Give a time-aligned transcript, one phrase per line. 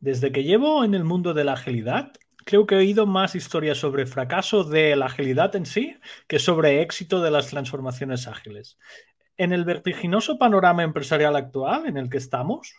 [0.00, 2.12] Desde que llevo en el mundo de la agilidad,
[2.44, 5.96] creo que he oído más historias sobre fracaso de la agilidad en sí
[6.28, 8.78] que sobre éxito de las transformaciones ágiles.
[9.36, 12.76] En el vertiginoso panorama empresarial actual en el que estamos,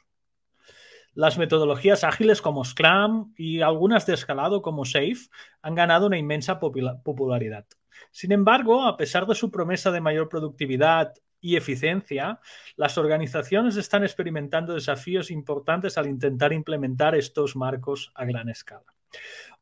[1.14, 5.28] las metodologías ágiles como Scrum y algunas de escalado como Safe
[5.62, 7.66] han ganado una inmensa popularidad.
[8.12, 12.40] Sin embargo, a pesar de su promesa de mayor productividad y eficiencia,
[12.76, 18.86] las organizaciones están experimentando desafíos importantes al intentar implementar estos marcos a gran escala.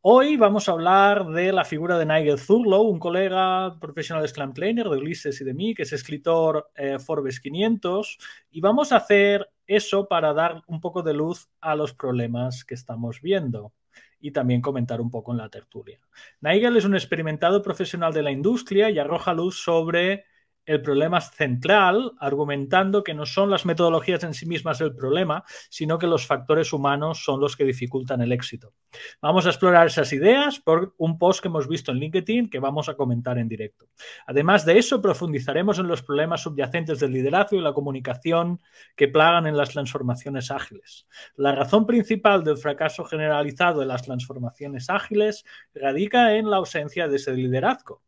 [0.02, 4.54] Hoy vamos a hablar de la figura de Nigel Thurlow, un colega profesional de Scrum
[4.54, 8.18] de Ulises y de mí, que es escritor eh, Forbes 500,
[8.52, 12.76] y vamos a hacer eso para dar un poco de luz a los problemas que
[12.76, 13.74] estamos viendo
[14.20, 16.00] y también comentar un poco en la tertulia.
[16.42, 20.26] Nigel es un experimentado profesional de la industria y arroja luz sobre
[20.68, 25.98] el problema central, argumentando que no son las metodologías en sí mismas el problema, sino
[25.98, 28.74] que los factores humanos son los que dificultan el éxito.
[29.22, 32.90] Vamos a explorar esas ideas por un post que hemos visto en LinkedIn que vamos
[32.90, 33.88] a comentar en directo.
[34.28, 38.60] Además de eso, profundizaremos en los problemas subyacentes del liderazgo y la comunicación
[38.98, 41.08] que plagan en las transformaciones ágiles.
[41.38, 47.16] La razón principal del fracaso generalizado de las transformaciones ágiles radica en la ausencia de
[47.16, 48.04] ese liderazgo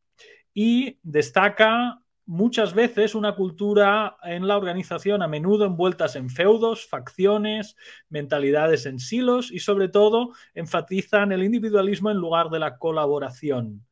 [0.53, 7.75] y destaca muchas veces una cultura en la organización a menudo envueltas en feudos, facciones,
[8.07, 13.83] mentalidades en silos y sobre todo enfatizan el individualismo en lugar de la colaboración.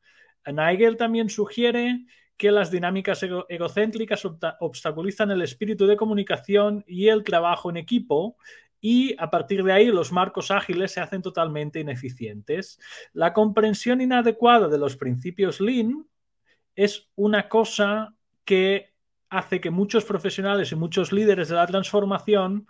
[0.46, 4.24] Nigel también sugiere que las dinámicas egocéntricas
[4.60, 8.36] obstaculizan el espíritu de comunicación y el trabajo en equipo
[8.80, 12.78] y a partir de ahí los marcos ágiles se hacen totalmente ineficientes.
[13.12, 16.06] La comprensión inadecuada de los principios Lean
[16.76, 18.14] es una cosa
[18.48, 18.94] que
[19.28, 22.66] hace que muchos profesionales y muchos líderes de la transformación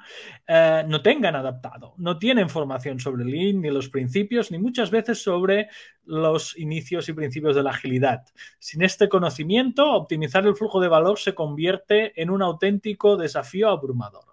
[0.49, 5.23] eh, no tengan adaptado, no tienen formación sobre Lean, ni los principios, ni muchas veces
[5.23, 5.69] sobre
[6.03, 8.25] los inicios y principios de la agilidad.
[8.59, 14.25] Sin este conocimiento, optimizar el flujo de valor se convierte en un auténtico desafío abrumador.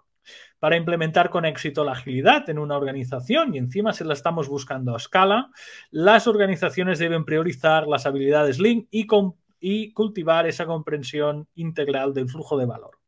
[0.58, 4.94] Para implementar con éxito la agilidad en una organización, y encima se la estamos buscando
[4.94, 5.50] a escala,
[5.92, 12.28] las organizaciones deben priorizar las habilidades Lean y con y cultivar esa comprensión integral del
[12.28, 12.98] flujo de valor.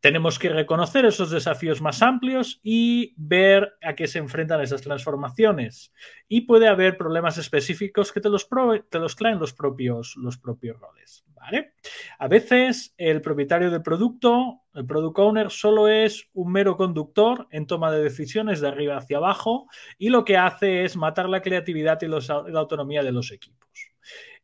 [0.00, 5.92] Tenemos que reconocer esos desafíos más amplios y ver a qué se enfrentan esas transformaciones.
[6.28, 8.48] Y puede haber problemas específicos que te los,
[8.90, 11.24] te los traen los propios, roles.
[11.34, 11.72] ¿vale?
[12.20, 17.66] A veces el propietario del producto, el product owner, solo es un mero conductor en
[17.66, 19.66] toma de decisiones de arriba hacia abajo
[19.98, 23.68] y lo que hace es matar la creatividad y la autonomía de los equipos.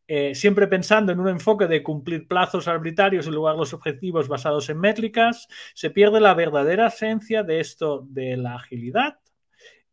[0.06, 4.28] Eh, siempre pensando en un enfoque de cumplir plazos arbitrarios en lugar de los objetivos
[4.28, 9.18] basados en métricas, se pierde la verdadera esencia de esto de la agilidad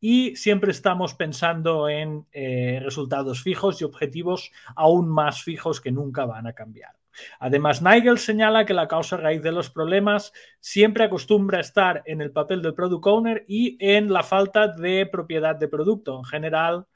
[0.01, 6.25] y siempre estamos pensando en eh, resultados fijos y objetivos aún más fijos que nunca
[6.25, 6.95] van a cambiar.
[7.39, 12.21] Además, Nigel señala que la causa raíz de los problemas siempre acostumbra a estar en
[12.21, 16.17] el papel del product owner y en la falta de propiedad de producto.
[16.17, 16.87] En general,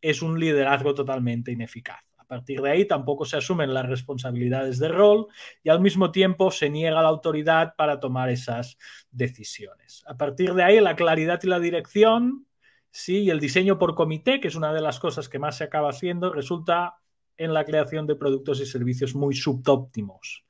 [0.00, 2.05] es un liderazgo totalmente ineficaz.
[2.26, 5.28] Partir de ahí tampoco se asumen las responsabilidades de rol
[5.62, 8.78] y al mismo tiempo se niega la autoridad para tomar esas
[9.10, 10.02] decisiones.
[10.06, 12.46] A partir de ahí la claridad y la dirección,
[12.90, 15.64] sí, y el diseño por comité, que es una de las cosas que más se
[15.64, 16.96] acaba haciendo, resulta
[17.36, 20.44] en la creación de productos y servicios muy subóptimos.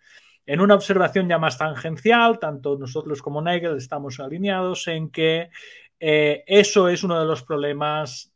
[0.47, 5.51] En una observación ya más tangencial, tanto nosotros como Nigel estamos alineados en que
[5.99, 8.33] eh, eso es uno de los problemas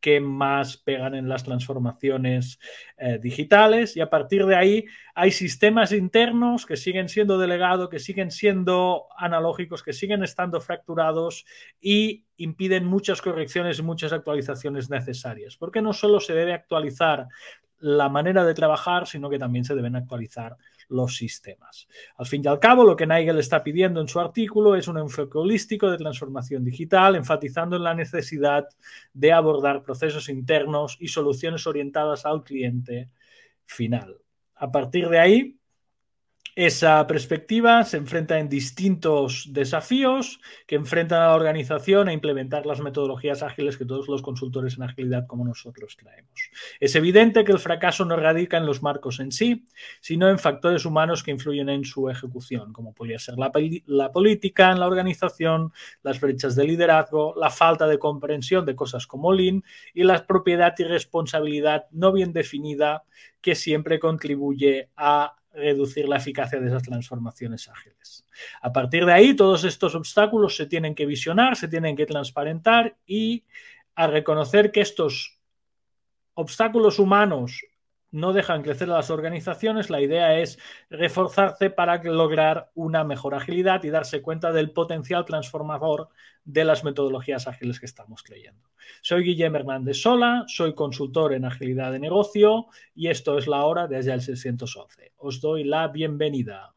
[0.00, 2.58] que más pegan en las transformaciones
[2.96, 4.84] eh, digitales y a partir de ahí
[5.14, 11.44] hay sistemas internos que siguen siendo delegados, que siguen siendo analógicos, que siguen estando fracturados
[11.80, 17.28] y impiden muchas correcciones y muchas actualizaciones necesarias, porque no solo se debe actualizar
[17.78, 20.56] la manera de trabajar, sino que también se deben actualizar
[20.92, 21.88] los sistemas.
[22.16, 24.98] Al fin y al cabo, lo que Nigel está pidiendo en su artículo es un
[24.98, 28.68] enfoque holístico de transformación digital, enfatizando en la necesidad
[29.12, 33.10] de abordar procesos internos y soluciones orientadas al cliente
[33.64, 34.18] final.
[34.54, 35.58] A partir de ahí,
[36.54, 42.80] esa perspectiva se enfrenta en distintos desafíos que enfrentan a la organización a implementar las
[42.80, 46.50] metodologías ágiles que todos los consultores en agilidad como nosotros traemos.
[46.78, 49.66] Es evidente que el fracaso no radica en los marcos en sí,
[50.00, 53.50] sino en factores humanos que influyen en su ejecución, como podría ser la,
[53.86, 55.72] la política en la organización,
[56.02, 59.64] las brechas de liderazgo, la falta de comprensión de cosas como Lean
[59.94, 63.04] y la propiedad y responsabilidad no bien definida
[63.40, 68.24] que siempre contribuye a reducir la eficacia de esas transformaciones ágiles.
[68.60, 72.96] A partir de ahí, todos estos obstáculos se tienen que visionar, se tienen que transparentar
[73.06, 73.44] y
[73.94, 75.38] a reconocer que estos
[76.34, 77.62] obstáculos humanos
[78.12, 80.58] no dejan crecer a las organizaciones, la idea es
[80.90, 86.08] reforzarse para lograr una mejor agilidad y darse cuenta del potencial transformador
[86.44, 88.68] de las metodologías ágiles que estamos creyendo.
[89.00, 93.88] Soy Guillermo Hernández Sola, soy consultor en agilidad de negocio y esto es la hora
[93.88, 95.12] desde el 611.
[95.16, 96.74] Os doy la bienvenida.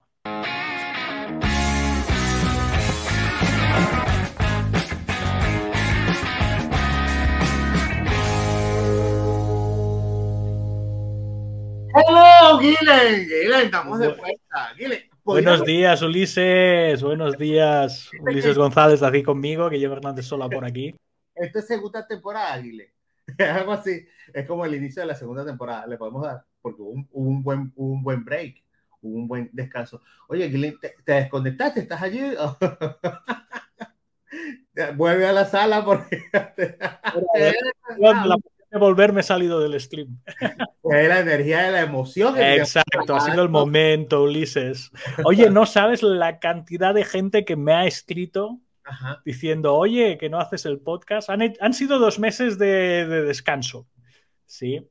[11.95, 13.25] ¡Hello, Guilen!
[13.25, 14.75] Guilen, estamos de vuelta.
[15.23, 17.01] Buenos días, Ulises.
[17.01, 18.09] Buenos días.
[18.19, 20.93] Ulises González aquí conmigo, que lleva Hernández sola por aquí.
[21.33, 22.89] Esto es segunda temporada, Guilen.
[23.39, 24.05] Algo así.
[24.33, 25.87] Es como el inicio de la segunda temporada.
[25.87, 28.61] Le podemos dar, porque hubo un, buen, un buen break,
[29.01, 30.01] hubo un buen descanso.
[30.27, 31.79] Oye, Guilen, ¿te, desconectaste?
[31.79, 32.19] ¿Estás allí?
[34.97, 36.25] Vuelve a la sala porque
[38.77, 40.19] volverme salido del stream.
[40.83, 42.35] Es la energía de la emoción.
[42.37, 44.91] Exacto, ha sido el momento, Ulises.
[45.23, 48.59] Oye, no sabes la cantidad de gente que me ha escrito
[49.23, 51.29] diciendo, oye, que no haces el podcast.
[51.29, 53.87] Han, sido dos meses de, descanso.
[54.45, 54.87] Sí.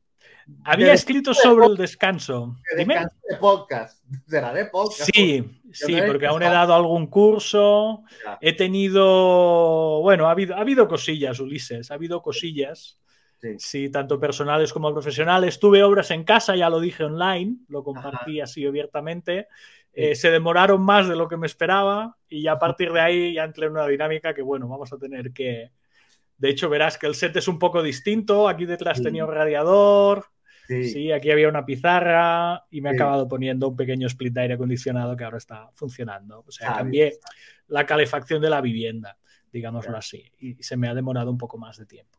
[0.65, 2.57] Había escrito sobre el descanso.
[2.77, 4.05] De, de podcast.
[4.29, 5.11] Será de podcast.
[5.15, 8.03] Sí, sí, porque aún he dado algún curso.
[8.41, 10.01] He tenido.
[10.03, 11.91] Bueno, ha habido, ha habido cosillas, Ulises.
[11.91, 12.99] Ha habido cosillas.
[13.59, 13.91] Sí.
[13.91, 15.59] tanto personales como profesionales.
[15.59, 19.49] Tuve obras en casa, ya lo dije online, lo compartí así abiertamente.
[19.93, 23.45] Eh, se demoraron más de lo que me esperaba y a partir de ahí ya
[23.45, 25.71] entré en una dinámica que, bueno, vamos a tener que...
[26.37, 28.49] De hecho, verás que el set es un poco distinto.
[28.49, 30.27] Aquí detrás tenía un radiador,
[30.67, 31.13] sí.
[31.13, 35.17] aquí había una pizarra y me he acabado poniendo un pequeño split de aire acondicionado
[35.17, 36.45] que ahora está funcionando.
[36.47, 37.19] O sea, ah, cambié
[37.69, 39.17] la calefacción de la vivienda,
[39.55, 42.19] digámoslo así, y se me ha demorado un poco más de tiempo.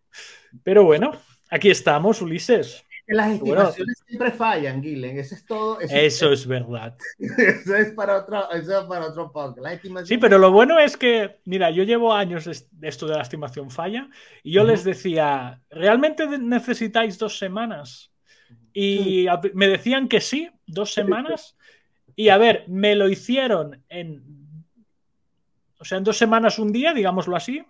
[0.63, 1.11] Pero bueno,
[1.49, 2.85] aquí estamos, Ulises.
[3.07, 5.19] Las estimaciones siempre fallan, Guilen.
[5.19, 5.79] Eso es todo.
[5.79, 6.97] Eso, es, verdad.
[7.19, 9.85] eso es para otro, eso para otro podcast.
[10.05, 13.69] Sí, pero lo bueno es que, mira, yo llevo años de esto de la estimación
[13.69, 14.09] falla
[14.41, 18.11] y yo les decía, ¿realmente necesitáis dos semanas?
[18.73, 21.57] Y me decían que sí, dos semanas.
[22.15, 24.44] Y a ver, me lo hicieron en.
[25.85, 27.63] O sea, en dos semanas un día, digámoslo así.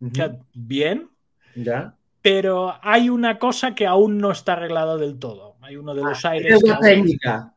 [0.00, 1.10] O sea, bien,
[1.54, 1.94] ya.
[2.22, 5.56] Pero hay una cosa que aún no está arreglada del todo.
[5.60, 6.58] Hay uno de los ah, aires.
[6.58, 7.54] Deuda técnica.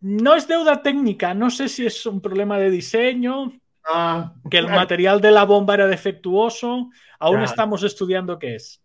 [0.00, 3.52] No es deuda técnica, no sé si es un problema de diseño,
[3.84, 6.90] ah, que el material de la bomba era defectuoso.
[7.18, 8.80] Aún estamos estudiando qué es.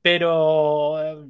[0.00, 1.26] Pero eh,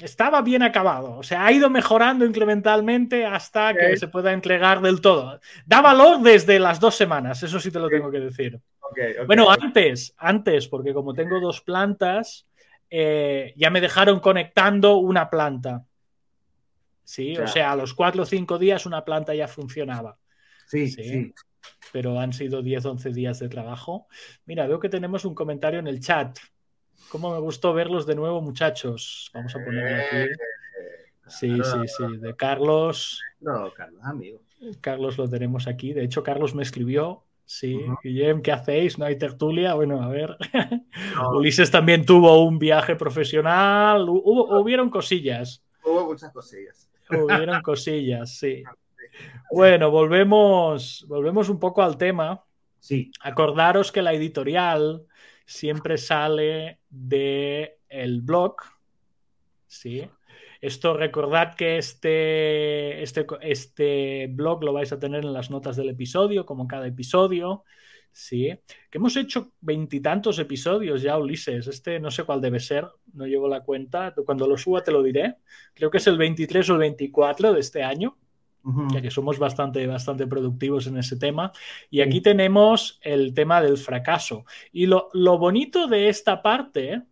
[0.00, 1.16] estaba bien acabado.
[1.16, 5.40] O sea, ha ido mejorando incrementalmente hasta que se pueda entregar del todo.
[5.66, 8.60] Da valor desde las dos semanas, eso sí te lo tengo que decir.
[9.26, 12.46] bueno, antes, antes, porque como tengo dos plantas,
[12.90, 15.84] eh, ya me dejaron conectando una planta.
[17.04, 20.18] Sí, o sea, a los cuatro o cinco días una planta ya funcionaba.
[20.66, 21.34] Sí, sí.
[21.92, 24.08] Pero han sido 10, 11 días de trabajo.
[24.46, 26.38] Mira, veo que tenemos un comentario en el chat.
[27.12, 29.30] Cómo me gustó verlos de nuevo, muchachos.
[29.34, 30.16] Vamos a ponerlo aquí.
[30.16, 30.28] Eh,
[31.26, 32.16] sí, sí, sí.
[32.16, 33.20] De Carlos.
[33.38, 34.40] No, Carlos, amigo.
[34.80, 35.92] Carlos lo tenemos aquí.
[35.92, 37.22] De hecho, Carlos me escribió.
[37.44, 38.98] Sí, Guillem, ¿qué hacéis?
[38.98, 39.74] ¿No hay tertulia?
[39.74, 40.38] Bueno, a ver.
[41.34, 44.08] Ulises también tuvo un viaje profesional.
[44.08, 45.62] Hubo, hubieron cosillas.
[45.84, 46.88] Hubo muchas cosillas.
[47.10, 48.62] Hubieron cosillas, sí.
[49.50, 52.42] Bueno, volvemos, volvemos un poco al tema.
[52.80, 53.10] Sí.
[53.20, 55.04] Acordaros que la editorial
[55.46, 58.56] siempre sale de el blog.
[59.66, 60.08] ¿sí?
[60.60, 65.88] Esto recordad que este, este, este blog lo vais a tener en las notas del
[65.88, 67.64] episodio, como cada episodio.
[68.14, 68.50] Sí,
[68.90, 71.66] que hemos hecho veintitantos episodios ya, Ulises.
[71.66, 74.14] Este no sé cuál debe ser, no llevo la cuenta.
[74.26, 75.36] Cuando lo suba te lo diré.
[75.74, 78.18] Creo que es el 23 o el 24 de este año
[78.92, 81.52] ya que somos bastante, bastante productivos en ese tema.
[81.90, 84.44] Y aquí tenemos el tema del fracaso.
[84.72, 87.02] Y lo, bonito de esta parte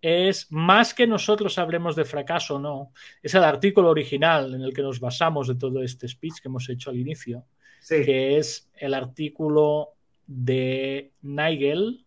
[0.00, 2.92] es más que nosotros hablemos de fracaso no,
[3.22, 6.68] es el artículo original en el que nos basamos de todo este speech que hemos
[6.70, 7.44] hecho al inicio,
[7.86, 9.90] que es el artículo
[10.26, 12.06] de Nigel,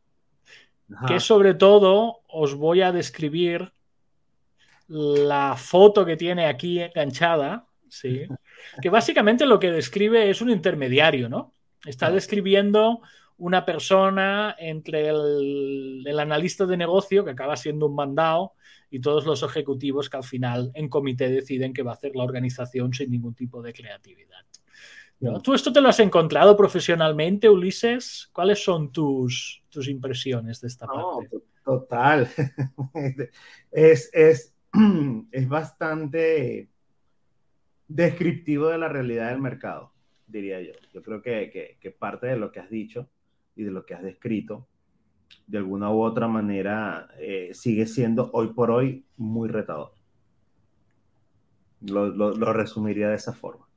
[1.08, 3.72] que sobre todo os voy a describir
[4.88, 8.28] la foto que tiene aquí enganchada, ¿sí?
[8.82, 11.54] que básicamente lo que describe es un intermediario, ¿no?
[11.86, 13.02] Está describiendo
[13.38, 18.54] una persona entre el, el, analista de negocio, que acaba siendo un mandado,
[18.90, 22.24] y todos los ejecutivos que al final en comité deciden que va a hacer la
[22.24, 24.46] organización sin ningún tipo de creatividad.
[25.20, 25.42] ¿No?
[25.42, 28.30] ¿Tú esto te lo has encontrado profesionalmente, Ulises?
[28.34, 31.38] ¿Cuáles son tus, tus impresiones de esta no, parte?
[31.64, 32.30] Total.
[33.72, 34.54] es, es,
[35.32, 36.70] es bastante
[37.88, 39.94] descriptivo de la realidad del mercado,
[40.28, 40.74] diría yo.
[40.94, 43.10] Yo creo que, que, parte de lo que has dicho
[43.56, 44.68] y de lo que has descrito,
[45.48, 49.94] de alguna u otra manera, eh, sigue siendo hoy por hoy muy retador.
[51.82, 53.68] Lo, lo, lo, resumiría de esa forma.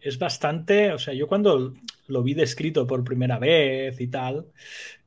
[0.00, 1.74] Es bastante, o sea, yo cuando
[2.06, 4.46] lo vi descrito por primera vez y tal,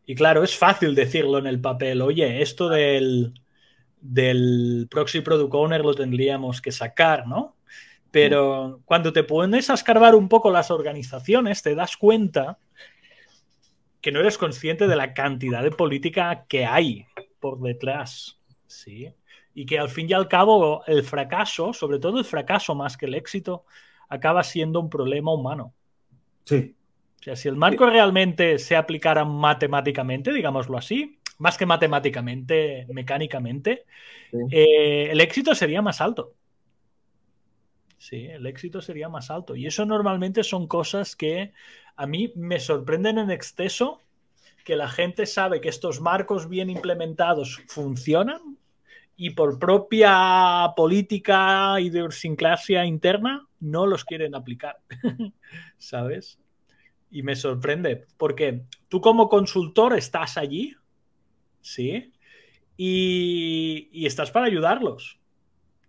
[0.05, 3.31] y claro, es fácil decirlo en el papel, oye, esto del,
[4.01, 7.55] del proxy product owner lo tendríamos que sacar, ¿no?
[8.11, 12.57] Pero cuando te pones a escarbar un poco las organizaciones, te das cuenta
[14.01, 17.05] que no eres consciente de la cantidad de política que hay
[17.39, 19.13] por detrás, ¿sí?
[19.53, 23.05] Y que al fin y al cabo el fracaso, sobre todo el fracaso más que
[23.05, 23.65] el éxito,
[24.07, 25.73] acaba siendo un problema humano.
[26.45, 26.75] Sí.
[27.19, 27.91] O sea, si el marco sí.
[27.91, 33.85] realmente se aplicara matemáticamente, digámoslo así, más que matemáticamente, mecánicamente,
[34.31, 34.37] sí.
[34.51, 36.33] eh, el éxito sería más alto.
[37.99, 39.57] Sí, el éxito sería más alto.
[39.57, 41.51] Y eso normalmente son cosas que
[41.97, 44.01] a mí me sorprenden en exceso,
[44.63, 48.57] que la gente sabe que estos marcos bien implementados funcionan
[49.17, 54.77] y por propia política, idiosincrasia interna, no los quieren aplicar.
[55.77, 56.39] ¿Sabes?
[57.11, 60.73] Y me sorprende, porque tú como consultor estás allí,
[61.59, 62.13] ¿sí?
[62.77, 65.19] Y, y estás para ayudarlos.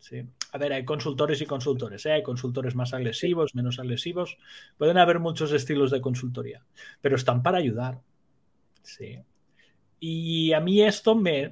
[0.01, 0.25] Sí.
[0.53, 2.13] A ver, hay consultores y consultores, ¿eh?
[2.13, 4.37] hay consultores más agresivos, menos agresivos.
[4.77, 6.65] Pueden haber muchos estilos de consultoría,
[7.01, 8.01] pero están para ayudar.
[8.83, 9.19] Sí.
[10.01, 11.51] Y a mí esto me.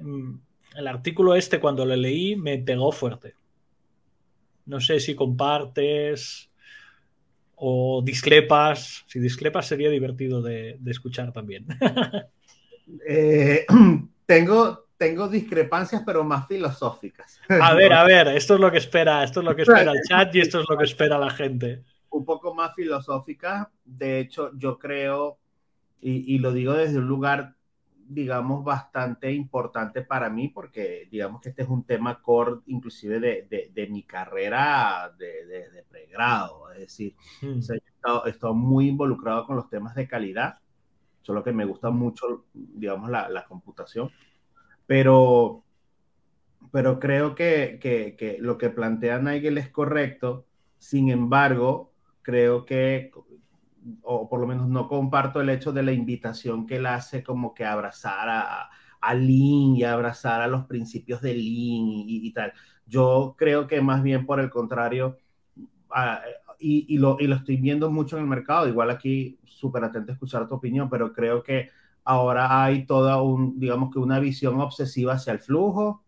[0.75, 3.35] El artículo este, cuando lo leí, me pegó fuerte.
[4.65, 6.49] No sé si compartes
[7.55, 9.05] o discrepas.
[9.07, 11.65] Si discrepas sería divertido de, de escuchar también.
[13.07, 13.65] eh,
[14.25, 17.39] tengo, tengo discrepancias, pero más filosóficas.
[17.49, 20.01] A ver, a ver, esto es lo que espera, esto es lo que espera el
[20.07, 21.83] chat y esto es lo que espera la gente.
[22.09, 23.71] Un poco más filosófica.
[23.85, 25.39] De hecho, yo creo,
[26.01, 27.55] y, y lo digo desde un lugar,
[27.95, 33.47] digamos, bastante importante para mí, porque digamos que este es un tema core, inclusive de,
[33.49, 36.71] de, de mi carrera de, de, pregrado.
[36.71, 37.59] Es decir, mm.
[37.59, 40.59] o sea, he, estado, he estado muy involucrado con los temas de calidad
[41.21, 44.09] solo que me gusta mucho, digamos, la, la computación,
[44.89, 45.63] pero,
[46.71, 50.47] pero creo que, que, lo que plantea Nigel es correcto,
[50.79, 51.93] sin embargo,
[52.23, 53.11] creo que,
[54.01, 57.53] o por lo menos no comparto el hecho de la invitación que él hace como
[57.53, 58.69] que abrazar a,
[58.99, 62.51] a Lean y abrazar a los principios de Lean y, tal.
[62.87, 65.19] Yo creo que más bien por el contrario,
[65.91, 66.23] a,
[66.57, 68.67] y, y, lo, y, lo, estoy viendo mucho en el mercado.
[68.67, 71.69] Igual aquí, súper atento a escuchar tu opinión, pero creo que
[72.03, 76.03] ahora hay toda un, digamos que una visión obsesiva hacia el flujo,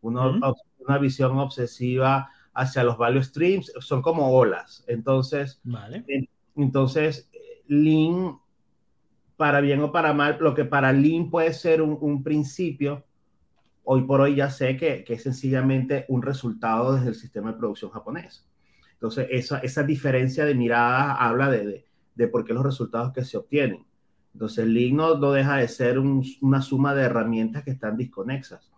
[0.00, 0.56] una, uh -huh.
[0.78, 4.84] una visión obsesiva hacia los value streams, son como olas.
[4.86, 6.04] Entonces, vale.
[6.56, 7.30] entonces
[7.66, 8.38] Lean,
[9.36, 13.04] para bien o para mal, lo que para Lean puede ser un, un principio,
[13.84, 17.58] hoy por hoy ya sé que, que es sencillamente un resultado desde el sistema de
[17.58, 18.46] producción japonés.
[18.94, 23.24] Entonces, esa, esa diferencia de mirada habla de, de, de, por qué los resultados que
[23.24, 23.86] se obtienen.
[24.32, 28.70] Entonces, Lean no, no deja de ser un, una suma de herramientas que están desconexas.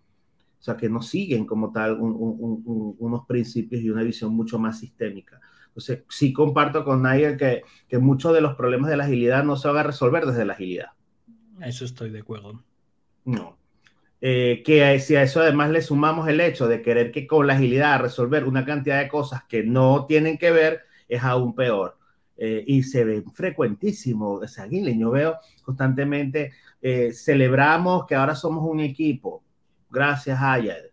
[0.59, 4.33] O sea, que no siguen como tal un, un, un, unos principios y una visión
[4.33, 5.39] mucho más sistémica.
[5.67, 9.55] Entonces, sí comparto con Nigel que, que muchos de los problemas de la agilidad no
[9.55, 10.91] se van a resolver desde la agilidad.
[11.61, 12.63] Eso estoy de acuerdo.
[13.25, 13.57] No.
[14.21, 17.55] Eh, que si a eso además le sumamos el hecho de querer que con la
[17.55, 21.97] agilidad resolver una cantidad de cosas que no tienen que ver, es aún peor.
[22.37, 24.33] Eh, y se ve frecuentísimo.
[24.33, 29.43] O sea, yo veo constantemente, eh, celebramos que ahora somos un equipo,
[29.89, 30.83] gracias a Ayad.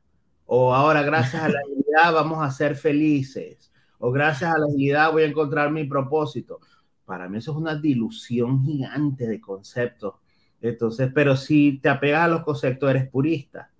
[0.46, 3.70] O ahora, gracias a la agilidad, vamos a ser felices.
[3.98, 6.60] O gracias a la agilidad, voy a encontrar mi propósito.
[7.04, 10.14] Para mí, eso es una dilución gigante de conceptos
[10.60, 13.70] entonces, pero si te apegas a los conceptos, eres purista.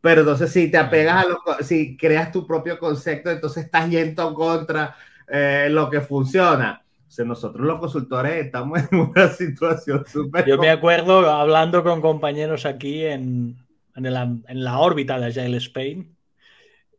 [0.00, 4.32] Pero entonces, si te apegas a los, si creas tu propio concepto, entonces estás yendo
[4.32, 4.96] contra
[5.30, 6.82] eh, lo que funciona.
[7.06, 10.46] O sea, nosotros los consultores estamos en una situación súper.
[10.46, 13.56] Yo me acuerdo hablando con compañeros aquí en,
[13.96, 16.16] en, el, en, la órbita de Agile Spain.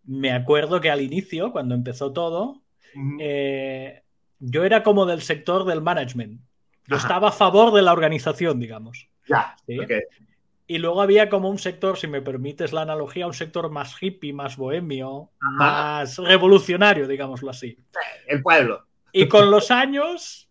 [0.06, 2.62] Me acuerdo que al inicio, cuando empezó todo,
[2.96, 3.18] uh -huh.
[3.22, 4.04] eh,
[4.40, 6.42] yo era como del sector del management
[6.88, 9.08] Yo estaba a favor de la organización, digamos.
[9.28, 9.56] Ya.
[9.64, 10.02] Okay.
[10.70, 14.34] Y luego había como un sector, si me permites la analogía, un sector más hippie,
[14.34, 17.76] más bohemio, más revolucionario, digámoslo así.
[18.28, 18.86] El pueblo.
[19.12, 20.48] Y con los años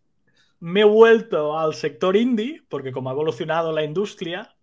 [0.59, 4.57] me he vuelto al sector indie, porque como ha evolucionado la industria,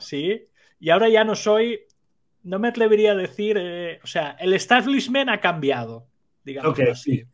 [0.00, 0.46] sí,
[0.78, 1.80] y ahora ya no soy,
[2.42, 6.08] no me atrevería a decir, eh, o sea, el establishment ha cambiado,
[6.44, 7.24] digamos así.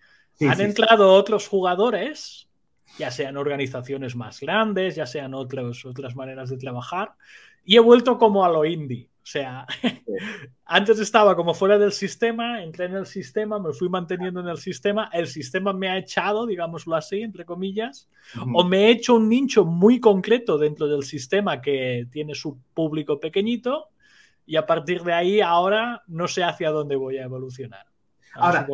[0.41, 2.49] Han entrado otros jugadores,
[2.97, 7.15] ya sean organizaciones más grandes, ya sean otros, otras maneras de trabajar,
[7.67, 9.11] y he vuelto como a lo indie.
[9.23, 9.67] O sea,
[10.65, 14.59] antes estaba como fuera del sistema, entré en el sistema, me fui manteniendo en el
[14.59, 18.09] sistema, el sistema me ha echado, digámoslo así, entre comillas,
[18.55, 23.19] o me he hecho un nicho muy concreto dentro del sistema que tiene su público
[23.19, 23.89] pequeñito
[24.47, 27.85] y a partir de ahí ahora no sé hacia dónde voy a evolucionar.
[28.35, 28.65] Ahora,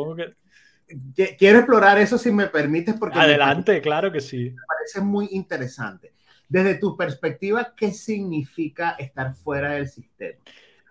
[1.39, 3.19] quiero explorar eso si me permites porque...
[3.19, 4.51] Adelante, claro que sí.
[4.51, 6.13] Me parece muy interesante
[6.53, 10.39] desde tu perspectiva, ¿qué significa estar fuera del sistema?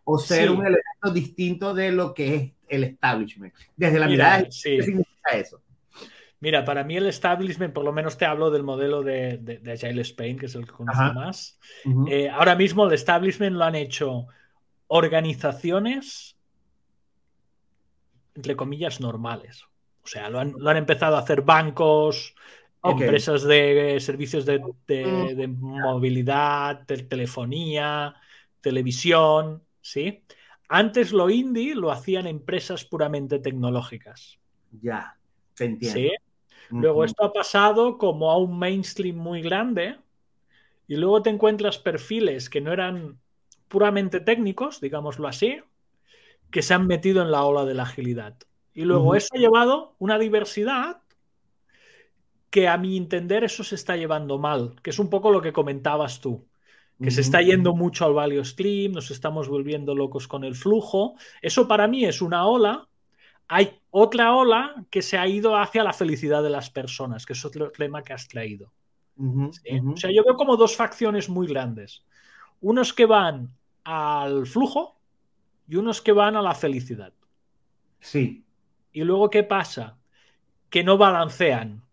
[0.04, 3.54] O ser un elemento distinto de lo que es el establishment.
[3.76, 5.62] Desde la mirada, ¿qué significa eso?
[6.40, 10.02] Mira, para mí el establishment, por lo menos te hablo del modelo de, de, Agile
[10.02, 11.60] Spain, que es el que conozco más.
[12.10, 14.26] Eh, ahora mismo el establishment lo han hecho
[14.88, 16.38] organizaciones,
[18.34, 19.64] entre comillas, normales.
[20.04, 22.34] O sea, lo han, lo han empezado a hacer bancos,
[22.84, 25.60] Empresas de servicios de, mm.
[25.60, 28.16] movilidad, de telefonía,
[28.60, 30.24] televisión, ¿sí?
[30.68, 34.40] Antes lo indie lo hacían empresas puramente tecnológicas.
[34.72, 35.18] Ya,
[35.54, 36.00] te entiendo.
[36.00, 36.12] ¿Sí?
[36.72, 39.98] Luego esto ha pasado como a un mainstream muy grande
[40.88, 43.20] y luego te encuentras perfiles que no eran
[43.68, 45.60] puramente técnicos, digámoslo así,
[46.50, 48.36] que se han metido en la ola de la agilidad.
[48.74, 51.01] Y luego eso ha llevado una diversidad
[52.52, 55.54] que a mi entender eso se está llevando mal, que es un poco lo que
[55.54, 56.46] comentabas tú,
[57.02, 61.16] que se está yendo mucho al value stream, nos estamos volviendo locos con el flujo.
[61.42, 62.88] Eso para mí es una ola.
[63.48, 67.44] Hay otra ola que se ha ido hacia la felicidad de las personas, que es
[67.44, 68.72] otro tema que has traído.
[69.18, 72.04] O sea, yo veo como dos facciones muy grandes.
[72.60, 73.50] Unos que van
[73.84, 75.00] al flujo
[75.68, 77.14] y unos que van a la felicidad.
[78.00, 78.46] Sí.
[78.92, 79.98] Y luego, ¿qué pasa?
[80.70, 81.84] Que no balancean.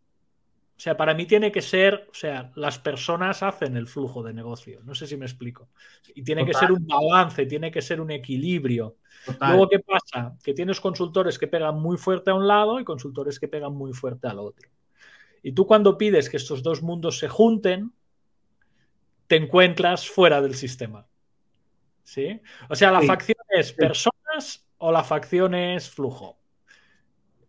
[0.79, 4.33] O sea, para mí tiene que ser, o sea, las personas hacen el flujo de
[4.33, 4.81] negocio.
[4.85, 5.71] No sé si me explico.
[6.15, 8.99] Y tiene que ser un balance, tiene que ser un equilibrio.
[9.41, 10.37] Luego, ¿qué pasa?
[10.41, 13.93] Que tienes consultores que pegan muy fuerte a un lado y consultores que pegan muy
[13.93, 14.71] fuerte al otro.
[15.43, 17.93] Y tú cuando pides que estos dos mundos se junten,
[19.27, 21.09] te encuentras fuera del sistema.
[22.05, 22.41] ¿Sí?
[22.69, 26.39] O sea, la facción es personas o la facción es flujo.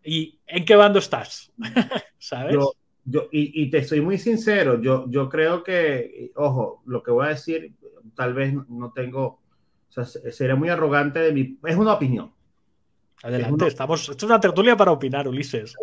[0.04, 1.52] ¿Y en qué bando estás?
[2.18, 2.58] ¿Sabes?
[3.06, 7.26] Yo, y, y, te soy muy sincero, yo, yo creo que, ojo, lo que voy
[7.26, 7.74] a decir,
[8.16, 9.42] tal vez no tengo, o
[9.90, 12.32] sea, sería muy arrogante de mi, es una opinión.
[13.24, 15.76] Adelante, estamos, esto es una tertulia para opinar, Ulises.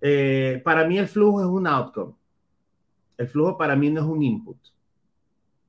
[0.00, 2.14] Eh, para mí el flujo es un outcome.
[3.16, 4.56] El flujo para mí no es un input.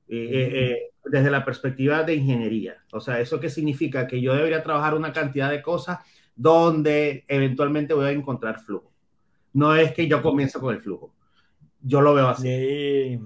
[0.08, 2.76] Eh, eh, desde la perspectiva de ingeniería.
[2.92, 4.06] O sea, ¿eso qué significa?
[4.06, 6.00] Que yo debería trabajar una cantidad de cosas
[6.36, 8.91] donde eventualmente voy a encontrar flujo.
[9.52, 11.14] No es que yo comienzo con el flujo.
[11.80, 13.18] Yo lo veo así.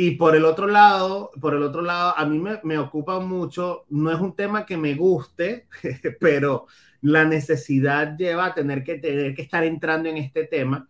[0.00, 4.12] Y por el otro lado, por el otro lado, a mí me, ocupa mucho, no
[4.12, 5.66] es un tema que me guste,
[6.20, 6.66] pero
[7.00, 10.88] la necesidad lleva a tener que, tener que estar entrando en este tema,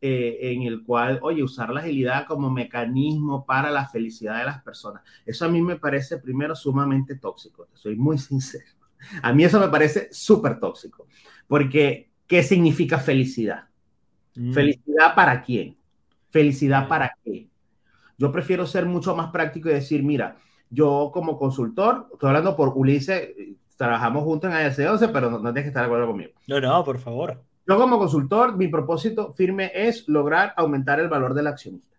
[0.00, 4.62] eh, en el cual, oye, usar la agilidad como mecanismo para la felicidad de las
[4.62, 5.02] personas.
[5.26, 8.64] Eso a mí me parece, primero, sumamente tóxico, soy muy sincero.
[9.20, 11.06] A mí eso me parece súper tóxico,
[11.46, 13.68] porque ¿qué significa felicidad?
[14.36, 14.52] Mm.
[14.52, 15.76] ¿Felicidad para quién?
[16.30, 17.48] ¿Felicidad para qué?
[18.18, 20.36] Yo prefiero ser mucho más práctico y decir, mira,
[20.70, 23.30] yo como consultor, estoy hablando por Ulises,
[23.76, 26.32] trabajamos juntos en AS11, pero no, tienes que estar de acuerdo conmigo.
[26.46, 27.42] No, no, por favor.
[27.66, 31.96] Yo como consultor, mi propósito firme es lograr aumentar el valor del accionista.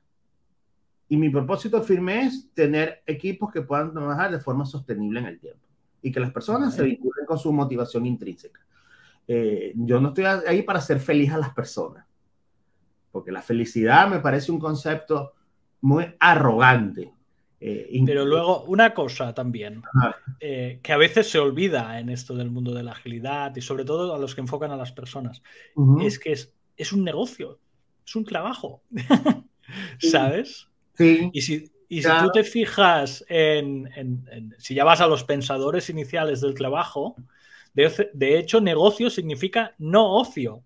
[1.09, 5.39] Y mi propósito firme es tener equipos que puedan trabajar de forma sostenible en el
[5.39, 5.61] tiempo
[6.01, 8.59] y que las personas se vinculen con su motivación intrínseca.
[9.27, 12.06] Eh, yo no estoy ahí para hacer feliz a las personas
[13.17, 15.33] porque la felicidad me parece un concepto
[15.81, 17.11] muy arrogante.
[17.59, 19.81] Eh, Pero luego, una cosa también,
[20.39, 23.85] eh, que a veces se olvida en esto del mundo de la agilidad y sobre
[23.85, 25.41] todo a los que enfocan a las personas,
[25.99, 27.57] es que es, es, un negocio,
[28.05, 28.83] es un trabajo,
[29.97, 30.67] ¿sabes?
[30.93, 31.31] Sí.
[31.33, 33.89] Y si, y si tú te fijas en,
[34.59, 37.15] si ya vas a los pensadores iniciales del trabajo,
[37.73, 40.61] de, de hecho, negocio significa no ocio.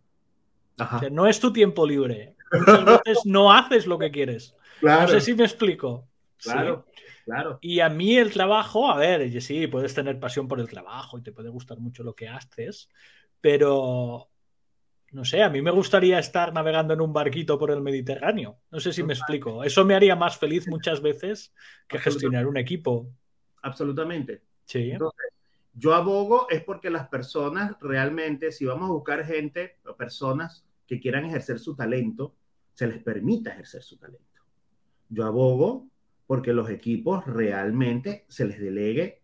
[0.79, 2.35] O sea, no es tu tiempo libre.
[2.51, 4.55] Muchas veces no haces lo que quieres.
[4.79, 6.07] Claro, No sé si me explico.
[6.37, 7.03] claro, Sí.
[7.25, 7.59] claro.
[7.61, 11.21] Y a mí el trabajo, a ver, sí, puedes tener pasión por el trabajo y
[11.21, 12.89] te puede gustar mucho lo que haces,
[13.39, 14.27] pero
[15.11, 18.59] no sé, a mí me gustaría estar navegando en un barquito por el Mediterráneo.
[18.71, 19.63] No sé si me explico.
[19.63, 21.53] Eso me haría más feliz muchas veces
[21.87, 23.09] que gestionar un equipo.
[23.61, 24.41] Absolutamente.
[24.65, 24.91] Sí.
[24.91, 25.31] Entonces,
[25.73, 30.99] yo abogo es porque las personas realmente, si vamos a buscar gente o personas que
[30.99, 32.35] quieran ejercer su talento,
[32.73, 34.41] se les permita ejercer su talento.
[35.09, 35.87] Yo abogo
[36.27, 39.21] porque los equipos realmente se les delegue,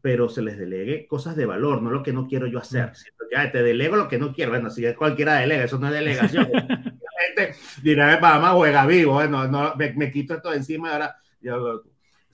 [0.00, 2.92] pero se les delegue cosas de valor, no lo que no quiero yo hacer.
[3.30, 4.50] Que, "Ay, te delego lo que no quiero.
[4.50, 6.48] Bueno, si cualquiera delega, eso no es delegación.
[7.04, 10.92] La gente dirá, mamá, juega vivo, bueno, no, me, me quito esto de encima y
[10.92, 11.84] ahora yo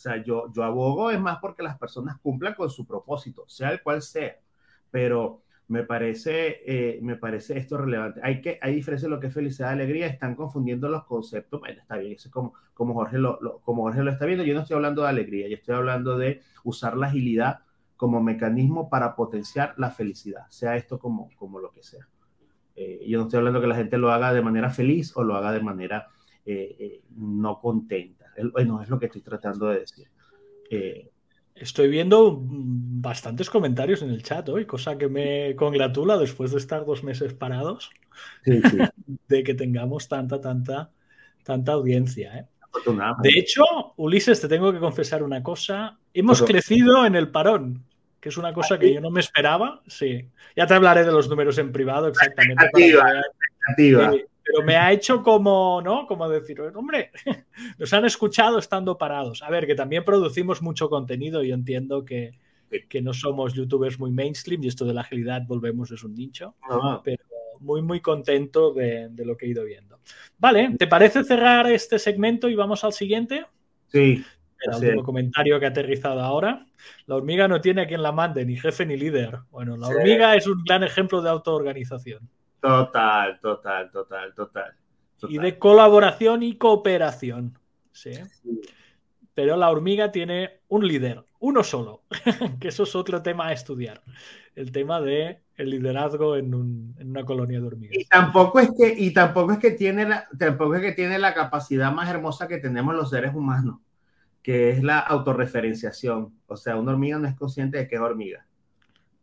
[0.00, 3.70] o sea, yo, yo abogo es más porque las personas cumplan con su propósito, sea
[3.70, 4.34] el cual sea.
[4.90, 8.18] Pero me parece, eh, me parece esto relevante.
[8.24, 10.06] Hay, que, hay diferencia en lo que es felicidad y alegría.
[10.06, 11.60] Están confundiendo los conceptos.
[11.60, 14.42] Bueno, está bien, eso es como, como, Jorge lo, como Jorge lo está viendo.
[14.42, 17.58] Yo no estoy hablando de alegría, yo estoy hablando de usar la agilidad
[17.98, 22.08] como mecanismo para potenciar la felicidad, sea esto como, como lo que sea.
[22.74, 25.36] Eh, yo no estoy hablando que la gente lo haga de manera feliz o lo
[25.36, 26.08] haga de manera
[26.46, 28.19] eh, no contenta.
[28.52, 30.08] Bueno, es lo que estoy tratando de decir.
[30.70, 31.10] Eh,
[31.60, 36.86] Estoy viendo bastantes comentarios en el chat hoy, cosa que me congratula después de estar
[36.86, 37.90] dos meses parados,
[38.42, 38.78] sí, sí,
[39.28, 40.90] de que tengamos tanta, tanta,
[41.44, 42.34] tanta audiencia.
[42.38, 42.46] ¿eh?
[43.22, 43.62] De hecho,
[43.96, 45.98] Ulises, te tengo que confesar una cosa.
[46.14, 47.84] Hemos crecido en el parón,
[48.20, 49.82] que es una cosa que yo no me esperaba.
[49.86, 52.64] Sí, ya te hablaré de los números en privado exactamente.
[52.64, 53.04] Expectativa.
[53.04, 53.26] veas.
[53.26, 54.12] Expectativa.
[54.12, 56.06] Sí, pero me ha hecho como, ¿no?
[56.06, 57.10] Como decir, hombre,
[57.78, 59.42] nos han escuchado estando parados.
[59.42, 61.42] A ver, que también producimos mucho contenido.
[61.42, 62.32] Yo entiendo que,
[62.88, 66.54] que no somos youtubers muy mainstream y esto de la agilidad, volvemos, es un nicho
[66.68, 67.22] No, pero
[67.60, 69.98] muy, muy contento de, de lo que he ido viendo.
[70.38, 73.46] Vale, ¿te parece cerrar este segmento y vamos al siguiente?
[73.88, 74.24] sí,
[74.62, 76.66] El último comentario que ha aterrizado ahora.
[77.06, 79.38] La hormiga no tiene a quien la mande, ni jefe ni líder.
[79.50, 79.92] Bueno, la Sí.
[79.94, 82.28] hormiga es un gran ejemplo de autoorganización
[82.60, 84.74] total, total, total, total.
[85.28, 87.58] y de colaboración y cooperación.
[87.92, 88.12] Sí.
[88.14, 88.60] Sí.
[89.34, 92.02] Pero la hormiga tiene un líder, uno solo,
[92.60, 94.02] que eso es otro tema a estudiar.
[94.54, 97.96] El tema de el liderazgo en, un- en una colonia de hormigas.
[97.98, 101.32] Y tampoco es que, y tampoco es que tiene la, tampoco es que tiene la
[101.34, 103.78] capacidad más hermosa que tenemos los seres humanos,
[104.42, 106.34] que es la autorreferenciación.
[106.46, 108.46] O sea, una hormiga no es consciente de que es hormiga.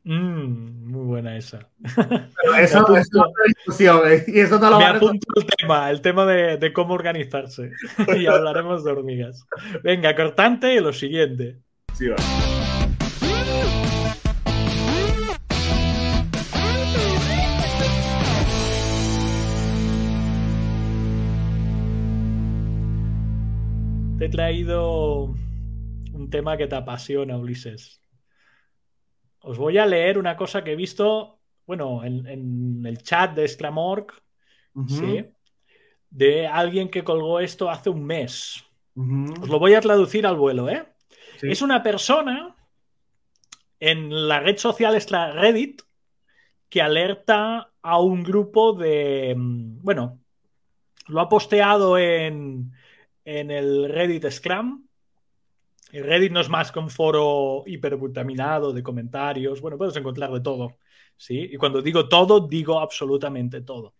[0.08, 1.70] Mm, muy buena esa.
[1.94, 2.98] Pero eso, apunto.
[2.98, 4.24] eso es discusión, ¿eh?
[4.28, 7.72] y eso no lo Me apunto el tema, el tema de, de cómo organizarse.
[8.18, 9.46] y hablaremos de hormigas.
[9.84, 11.58] Venga, cortante y lo siguiente.
[11.94, 12.16] Sí, va.
[24.18, 25.36] Te he traído
[26.14, 28.07] un tema que te apasiona, Ulises.
[29.48, 33.48] Os voy a leer una cosa que he visto, bueno, en, en el chat de
[33.48, 34.08] Scramorg,
[34.76, 35.26] Ujú, ¿sí?
[36.10, 38.64] de alguien que colgó esto hace un mes.
[39.42, 40.86] Os lo voy a traducir al vuelo, ¿eh?
[41.40, 41.48] sí.
[41.52, 42.56] Es una persona
[43.80, 45.82] en la red social esta Reddit
[46.70, 49.34] que alerta a un grupo de.
[49.38, 50.20] mm, Bueno,
[51.08, 52.72] lo ha posteado en,
[53.24, 54.87] en el Reddit Scrum.
[55.92, 59.62] Reddit no es más que un foro hipervitaminado de comentarios.
[59.62, 60.78] Bueno, puedes encontrar de todo.
[61.16, 61.50] ¿sí?
[61.52, 63.96] Y cuando digo todo, digo absolutamente todo.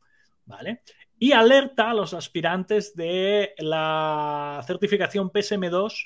[0.46, 0.82] ¿Vale?
[1.20, 6.06] Y alerta a los aspirantes de la certificación PSM2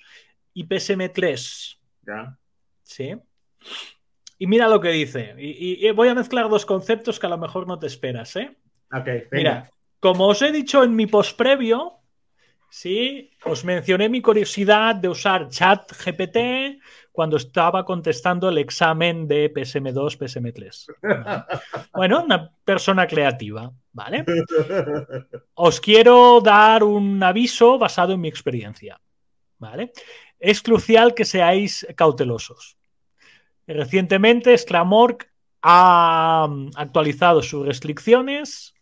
[0.54, 1.78] y PSM3.
[2.08, 2.38] Ya.
[2.84, 3.16] ¿Sí?
[4.40, 5.36] Y mira lo que dice.
[5.38, 8.58] Y, y- voy a mezclar dos conceptos que a lo mejor no te esperas, ¿eh?
[8.92, 9.28] Ok, venga.
[9.32, 12.01] Mira, como os he dicho en mi post previo,
[12.72, 16.82] sí, os mencioné mi curiosidad de usar chat GPT
[17.12, 20.86] cuando estaba contestando el examen de PSM2, PSM3.
[21.02, 21.44] ¿vale?
[21.94, 24.26] Bueno, una persona creativa, ¿vale?
[25.54, 29.00] Os quiero dar un aviso basado en mi experiencia,
[29.60, 29.92] ¿vale?
[30.40, 32.78] Es crucial que seáis cautelosos.
[33.68, 35.28] Recientemente, Scramorg
[35.62, 38.74] ha mm, actualizado sus restricciones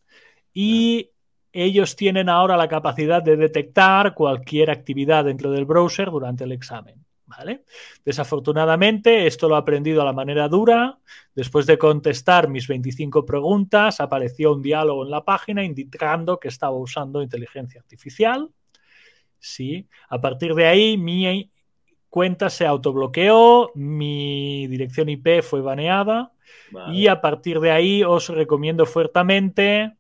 [0.53, 1.11] y
[1.51, 7.03] ellos tienen ahora la capacidad de detectar cualquier actividad dentro del browser durante el examen.
[7.29, 7.63] ¿vale?
[8.03, 10.97] Desafortunadamente, esto lo he aprendido a la manera dura.
[11.35, 16.75] Después de contestar mis 25 preguntas, apareció un diálogo en la página indicando que estaba
[16.75, 18.49] usando inteligencia artificial.
[19.37, 21.49] Sí, a partir de ahí mi
[22.09, 26.33] cuenta se autobloqueó, mi dirección IP fue baneada
[26.71, 26.97] Vale.
[26.97, 29.95] y a partir de ahí os recomiendo fuertemente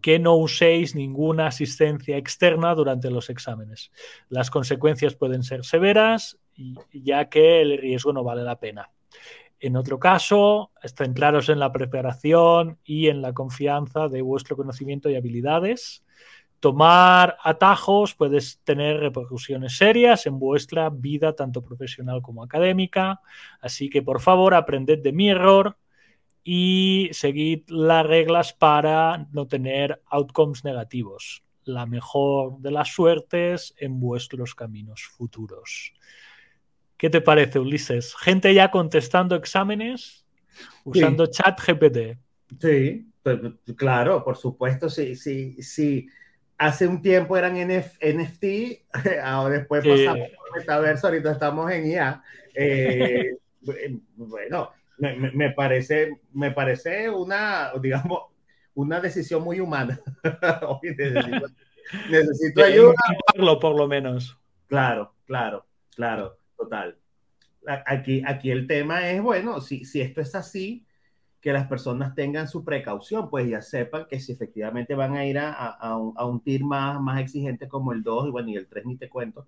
[0.00, 3.90] que no uséis ninguna asistencia externa durante los exámenes.
[4.28, 6.38] Las consecuencias pueden ser severas,
[6.92, 8.90] ya que el riesgo no vale la pena.
[9.60, 15.16] En otro caso, centraros en la preparación y en la confianza de vuestro conocimiento y
[15.16, 16.04] habilidades.
[16.60, 23.20] Tomar atajos puede tener repercusiones serias en vuestra vida, tanto profesional como académica.
[23.60, 25.76] Así que, por favor, aprended de mi error
[26.50, 31.44] y seguid las reglas para no tener outcomes negativos.
[31.64, 35.92] La mejor de las suertes en vuestros caminos futuros.
[36.96, 38.16] ¿Qué te parece, Ulises?
[38.16, 40.24] Gente ya contestando exámenes
[40.84, 42.18] usando chat GPT.
[42.58, 43.06] Sí,
[43.76, 46.08] claro, por supuesto, sí, sí, sí.
[46.56, 48.44] Hace un tiempo eran NFT,
[49.22, 52.22] ahora después pasamos por metaverso, ahorita estamos en IA.
[52.54, 53.36] Eh,
[54.16, 58.22] bueno, me, parece, me parece una, digamos,
[58.74, 60.00] una decisión muy humana.
[60.82, 61.46] necesito,
[62.10, 62.94] necesito ayuda.
[63.60, 64.38] por lo menos.
[64.66, 66.38] Claro, claro, claro.
[66.56, 66.98] Total.
[67.86, 70.86] Aquí, aquí el tema es, bueno, si, si esto es así,
[71.40, 75.38] que las personas tengan su precaución, pues ya sepan que si efectivamente van a ir
[75.38, 78.56] a, a, un, a un, TIR más, más exigente como el 2 y bueno, y
[78.56, 79.46] el 3 ni te cuento,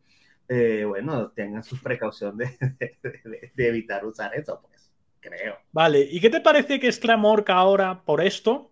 [0.48, 4.79] eh, bueno, tengan su precaución de, de, de, evitar usar eso, pues,
[5.20, 5.58] creo.
[5.72, 8.70] Vale, ¿y qué te parece que es Clamorca ahora por esto?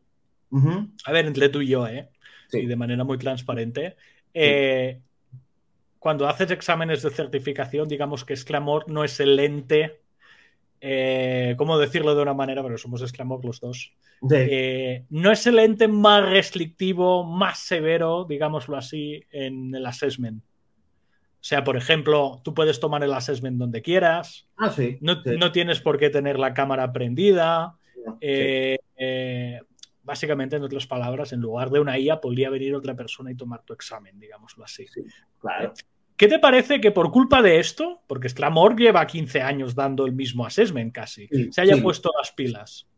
[0.51, 0.91] Uh -huh.
[1.05, 2.09] A ver, entre tú y yo, ¿eh?
[2.49, 2.61] Sí.
[2.61, 3.97] Y de manera muy transparente.
[4.35, 5.01] Eh,
[5.99, 10.01] cuando haces exámenes de certificación, digamos que Exclamor no es el ente,
[10.81, 12.63] eh, ¿cómo decirlo de una manera?
[12.63, 13.93] Pero somos Exclamor los dos.
[14.21, 14.37] Sí.
[14.37, 20.43] Eh, no es el ente más restrictivo, más severo, digámoslo así, en el assessment.
[21.41, 24.49] O sea, por ejemplo, tú puedes tomar el assessment donde quieras.
[24.57, 24.99] Ah, sí.
[25.01, 25.37] No, sí.
[25.39, 27.77] no tienes por qué tener la cámara prendida.
[28.21, 29.61] Eh, eh,
[30.03, 33.63] básicamente, en otras palabras, en lugar de una IA, podría venir otra persona y tomar
[33.63, 34.87] tu examen, digámoslo así.
[34.89, 35.03] Sí,
[35.39, 35.73] claro.
[36.17, 40.13] ¿Qué te parece que por culpa de esto, porque Sclamor lleva 15 años dando el
[40.13, 41.81] mismo assessment casi, sí, se haya sí.
[41.81, 42.89] puesto las pilas?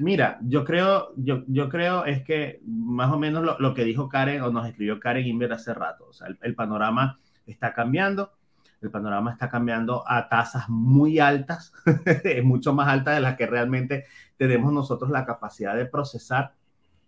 [0.00, 4.08] Mira, yo creo, yo, yo creo es que más o menos lo, lo, que dijo
[4.08, 8.32] Karen o nos escribió Karen Inver hace rato, o sea, el, el panorama está cambiando,
[8.80, 11.72] el panorama está cambiando a tasas muy altas,
[12.42, 14.04] mucho más altas de las que realmente
[14.36, 16.54] tenemos nosotros la capacidad de procesar.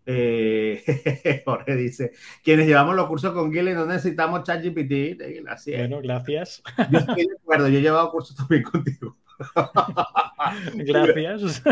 [0.09, 5.21] Eh, Jorge dice, quienes llevamos los cursos con Gile no necesitamos ChatGPT.
[5.49, 5.81] Así es.
[5.81, 6.63] Bueno, gracias.
[6.91, 9.17] Yo estoy de acuerdo, yo he llevado cursos también contigo.
[10.75, 11.63] gracias.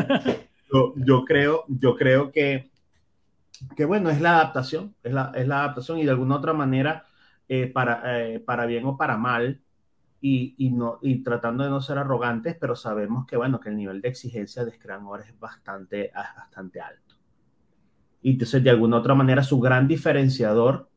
[0.74, 2.68] Yo, yo, creo, yo creo que,
[3.76, 7.06] que, bueno, es la adaptación, es la, es la adaptación y de alguna otra manera,
[7.48, 9.60] eh, para, eh, para bien o para mal,
[10.20, 13.76] y, y, no, y tratando de no ser arrogantes, pero sabemos que, bueno, que el
[13.76, 17.14] nivel de exigencia de Scrum es bastante, bastante alto.
[18.22, 20.88] Y entonces, de alguna otra manera, su gran diferenciador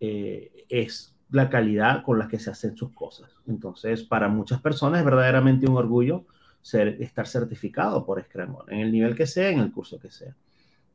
[0.00, 3.30] eh, es la calidad con la que se hacen sus cosas.
[3.46, 6.24] Entonces, para muchas personas es verdaderamente un orgullo
[6.62, 10.34] ser, estar certificado por Scrum, en el nivel que sea, en el curso que sea.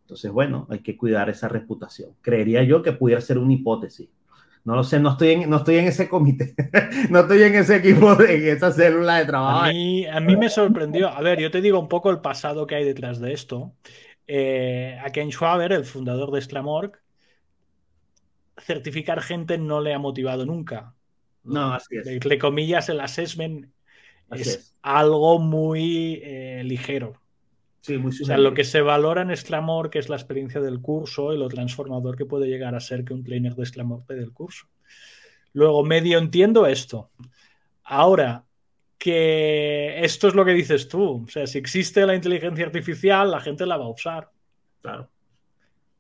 [0.02, 2.12] Entonces, bueno, hay que cuidar esa reputación.
[2.22, 4.10] Creería yo que pudiera ser una hipótesis.
[4.66, 6.56] No lo sé, no estoy en, no estoy en ese comité,
[7.10, 9.60] no estoy en ese equipo, en esa célula de trabajo.
[9.66, 11.10] A mí, a mí me sorprendió.
[11.10, 13.74] A ver, yo te digo un poco el pasado que hay detrás de esto.
[14.26, 16.94] Eh, a Ken Schwaber, el fundador de Sclamorg,
[18.58, 20.94] certificar gente no le ha motivado nunca.
[21.44, 22.26] No, así es.
[22.26, 23.68] Le, comillas, el assessment
[24.32, 27.22] es, es, algo muy eh, ligero.
[27.80, 30.80] Sí, muy o sea, lo que se valora en Exclamor, que es la experiencia del
[30.80, 34.16] curso y lo transformador que puede llegar a ser que un trainer de Exclamor te
[34.16, 34.68] dé el curso.
[35.52, 37.12] Luego, medio entiendo esto.
[37.84, 38.46] Ahora,
[38.98, 41.26] que esto es lo que dices tú.
[41.26, 44.32] O sea, si existe la inteligencia artificial, la gente la va a usar.
[44.82, 45.10] Claro.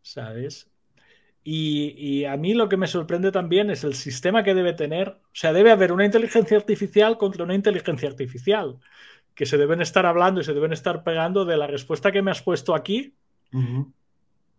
[0.02, 0.70] ¿Sabes?
[1.44, 5.10] Y, y, a mí lo que me sorprende también es el sistema que debe tener.
[5.10, 8.80] O sea, debe haber una inteligencia artificial contra una inteligencia artificial
[9.36, 12.32] que se deben estar hablando y se deben estar pegando de la respuesta que me
[12.32, 13.16] has puesto aquí,
[13.52, 13.94] uh -huh.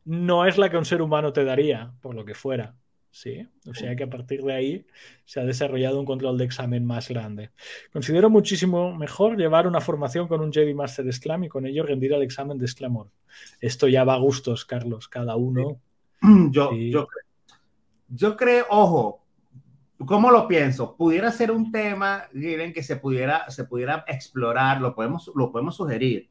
[0.05, 2.77] no es la que un ser humano te daría, por lo que fuera.
[3.15, 4.87] Sí, o sea que a partir de ahí
[5.25, 7.53] se ha desarrollado un control de examen más grande.
[7.93, 12.13] Considero muchísimo mejor llevar una formación con un Jedi Master Scrum y con ello rendir
[12.13, 13.13] el examen de Sclamor.
[13.61, 15.81] Esto ya va a gustos, Carlos, cada uno.
[16.51, 16.91] Yo, sí.
[16.91, 17.07] yo,
[18.09, 19.25] yo creo, ojo,
[20.07, 20.97] ¿Cómo lo pienso?
[20.97, 25.77] Pudiera ser un tema, miren, que se pudiera, se pudiera explorar, lo podemos, lo podemos
[25.77, 26.31] sugerir.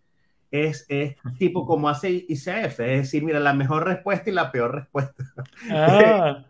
[0.51, 4.75] Es, es tipo como hace ICF, es decir, mira, la mejor respuesta y la peor
[4.75, 5.23] respuesta.
[5.71, 6.45] Ah,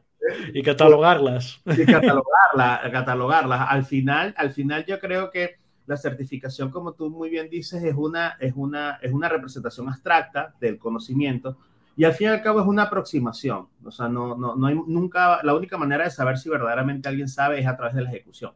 [0.54, 1.62] y catalogarlas.
[1.66, 3.68] Y catalogarlas, catalogarlas.
[3.70, 7.96] Al final, al final yo creo que la certificación, como tú muy bien dices, es
[7.96, 11.58] una, es una, es una representación abstracta del conocimiento,
[11.96, 13.68] Y al fin y al cabo es una aproximación.
[13.84, 17.28] O sea, no, no, no hay nunca, la única manera de saber si verdaderamente alguien
[17.28, 18.54] sabe es a través de la ejecución.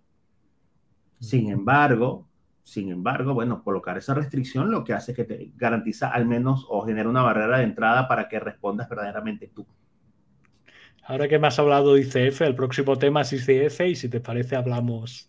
[1.19, 2.28] Sin embargo,
[2.67, 6.65] sin embargo, bueno, colocar esa restricción lo que hace es que te garantiza al menos
[6.69, 9.65] o genera una barrera de entrada para que respondas verdaderamente tú.
[11.04, 14.19] Ahora que me has hablado de ICF, el próximo tema es ICF y si te
[14.19, 15.28] parece hablamos,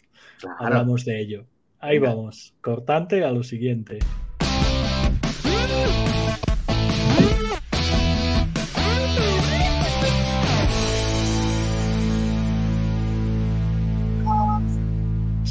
[0.59, 1.47] hablamos de ello.
[1.79, 4.01] Ahí vamos, cortante a lo siguiente.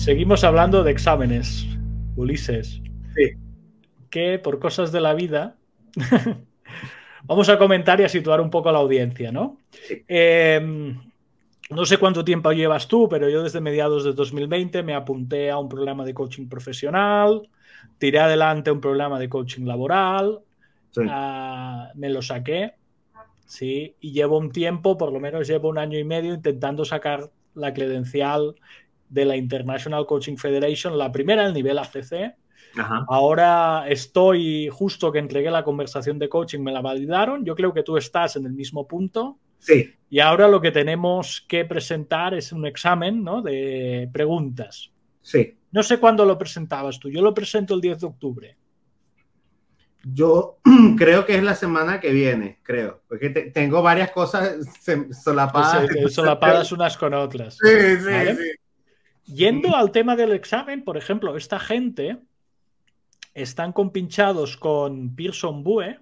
[0.07, 1.67] Seguimos hablando de exámenes,
[2.15, 2.81] Ulises.
[3.13, 3.31] Sí.
[4.09, 5.57] Que por cosas de la vida
[7.25, 9.57] vamos a comentar y a situar un poco a la audiencia, ¿no?
[10.07, 10.95] Eh,
[11.69, 15.57] no sé cuánto tiempo llevas tú, pero yo desde mediados de 2020 me apunté a
[15.57, 17.49] un programa de coaching profesional,
[17.97, 20.39] tiré adelante un programa de coaching laboral,
[20.91, 21.01] sí.
[21.01, 22.75] uh, me lo saqué,
[23.45, 27.29] sí, y llevo un tiempo, por lo menos llevo un año y medio intentando sacar
[27.55, 28.55] la credencial
[29.09, 32.35] de la International Coaching Federation, la primera, el nivel ACC.
[32.77, 33.05] Ajá.
[33.07, 37.45] Ahora estoy justo que entregué la conversación de coaching, me la validaron.
[37.45, 39.39] Yo creo que tú estás en el mismo punto.
[39.59, 39.93] Sí.
[40.09, 43.41] Y ahora lo que tenemos que presentar es un examen ¿no?
[43.41, 44.91] de preguntas.
[45.21, 45.57] Sí.
[45.71, 47.09] No sé cuándo lo presentabas tú.
[47.09, 48.57] Yo lo presento el 10 de octubre.
[50.03, 50.59] Yo
[50.97, 54.57] creo que es la semana que viene, creo, porque te, tengo varias cosas
[55.23, 55.87] solapadas.
[56.13, 57.57] Solapadas unas con otras.
[57.61, 58.35] Sí, sí, ¿vale?
[58.35, 58.51] sí.
[59.27, 62.17] Yendo al tema del examen, por ejemplo, esta gente
[63.33, 65.99] están compinchados con Pearson Bue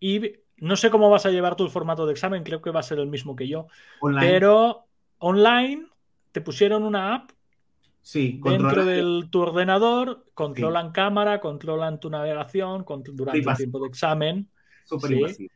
[0.00, 2.82] y no sé cómo vas a llevar el formato de examen, creo que va a
[2.82, 3.68] ser el mismo que yo,
[4.00, 4.26] Online.
[4.26, 4.84] pero
[5.18, 5.86] online
[6.32, 7.30] te pusieron una app
[8.02, 10.92] sí, dentro de tu ordenador, controlan sí.
[10.92, 14.48] cámara, controlan tu navegación durante sí, el tiempo de examen.
[14.84, 15.52] Súper invasivo.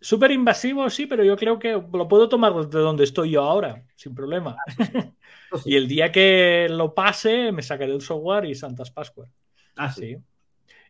[0.00, 3.84] Súper invasivo, sí, pero yo creo que lo puedo tomar desde donde estoy yo ahora,
[3.94, 4.56] sin problema.
[5.64, 9.30] y el día que lo pase, me sacaré el software y Santas Pascuas.
[9.76, 10.16] Ah, sí.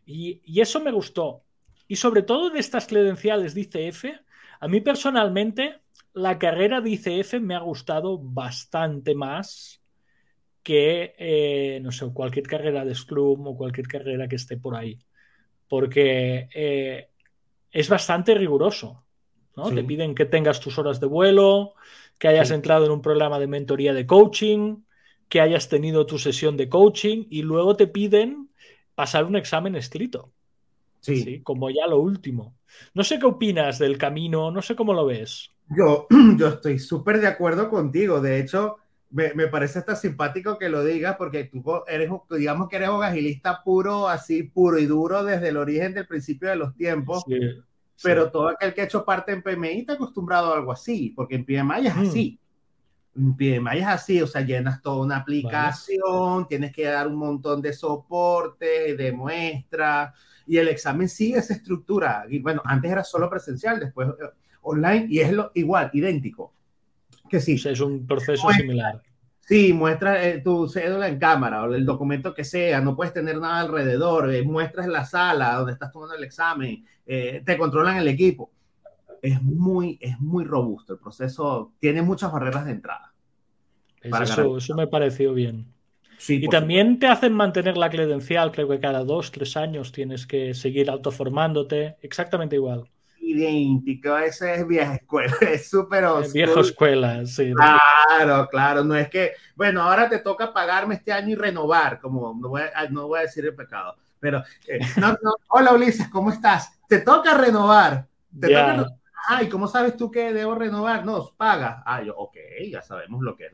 [0.05, 1.43] Y, y, eso me gustó.
[1.87, 4.05] Y sobre todo de estas credenciales de ICF,
[4.59, 5.81] a mí personalmente
[6.13, 9.81] la carrera de ICF me ha gustado bastante más
[10.63, 14.97] que, eh, no sé, cualquier carrera de Scrum o cualquier carrera que esté por ahí.
[15.67, 17.09] Porque eh,
[17.71, 19.03] es bastante riguroso.
[19.55, 19.69] ¿no?
[19.69, 19.75] Sí.
[19.75, 21.73] Te piden que tengas tus horas de vuelo,
[22.19, 22.53] que hayas sí.
[22.53, 24.77] entrado en un programa de mentoría de coaching,
[25.29, 28.49] que hayas tenido tu sesión de coaching y luego te piden
[28.95, 30.31] pasar un examen escrito.
[30.99, 31.21] Sí.
[31.21, 31.41] sí.
[31.41, 32.55] Como ya lo último.
[32.93, 35.49] No sé qué opinas del camino, no sé cómo lo ves.
[35.69, 38.21] Yo, yo estoy súper de acuerdo contigo.
[38.21, 38.77] De hecho,
[39.09, 43.03] me, me, parece hasta simpático que lo digas porque tú eres, digamos que eres un
[43.03, 47.23] agilista puro, así puro y duro desde el origen del principio de los tiempos.
[47.27, 47.39] Sí.
[48.01, 48.31] Pero sí.
[48.31, 51.45] todo aquel que ha hecho parte en PMI está acostumbrado a algo así, porque en
[51.45, 52.39] PMI es así.
[52.39, 52.43] Mm.
[53.15, 56.45] En PMI es así, o sea, llenas toda una aplicación, vale.
[56.49, 60.13] tienes que dar un montón de soporte, de muestras,
[60.47, 62.25] y el examen sigue esa estructura.
[62.27, 64.29] Y bueno, antes era solo presencial, después eh,
[64.63, 66.53] online, y es lo igual, idéntico.
[67.29, 67.55] Que sí.
[67.55, 69.01] O sea, es un proceso muestra, similar.
[69.45, 73.37] Sí, muestra eh, tu cédula en cámara o el documento que sea, no puedes tener
[73.39, 78.07] nada alrededor, eh, muestras la sala donde estás tomando el examen, eh, te controlan el
[78.07, 78.51] equipo.
[79.21, 83.13] Es muy, es muy robusto el proceso, tiene muchas barreras de entrada.
[84.01, 85.65] Eso, eso, me pareció bien.
[86.17, 87.07] Sí, y también supuesto.
[87.07, 91.97] te hacen mantener la credencial, creo que cada dos, tres años tienes que seguir autoformándote,
[92.01, 92.89] exactamente igual.
[93.25, 97.53] Idéntico, ese es vieja escuela, es súper Vieja escuela, sí.
[97.53, 102.37] Claro, claro, no es que, bueno, ahora te toca pagarme este año y renovar, como
[102.39, 106.09] no voy a, no voy a decir el pecado, pero, eh, no, no, hola Ulises,
[106.09, 106.79] ¿cómo estás?
[106.87, 108.07] Te toca renovar,
[108.39, 108.59] te yeah.
[108.59, 108.91] toca renovar.
[109.29, 111.05] Ay, ¿cómo sabes tú que debo renovar?
[111.05, 111.81] No, paga.
[111.85, 112.35] Ah, yo, ok,
[112.69, 113.51] ya sabemos lo que es,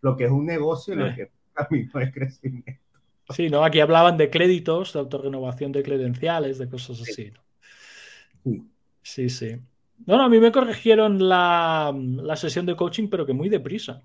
[0.00, 2.82] lo que es un negocio y lo que camino de crecimiento.
[3.30, 3.64] Sí, ¿no?
[3.64, 7.30] Aquí hablaban de créditos, de autorrenovación de credenciales, de cosas así.
[7.30, 7.40] ¿no?
[8.42, 8.62] Sí.
[9.08, 9.56] Sí, sí.
[10.04, 14.02] No, no, a mí me corrigieron la, la sesión de coaching, pero que muy deprisa.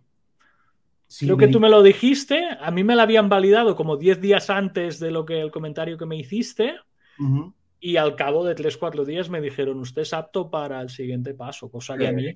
[1.08, 4.22] Sí, Creo que tú me lo dijiste, a mí me la habían validado como 10
[4.22, 6.76] días antes de lo que el comentario que me hiciste.
[7.20, 7.54] Uh -huh.
[7.82, 11.70] Y al cabo de 3-4 días me dijeron, usted es apto para el siguiente paso,
[11.70, 12.34] cosa que a mí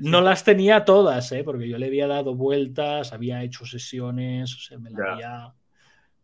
[0.00, 1.44] no las tenía todas, ¿eh?
[1.44, 5.54] porque yo le había dado vueltas, había hecho sesiones, o sea, me la, había,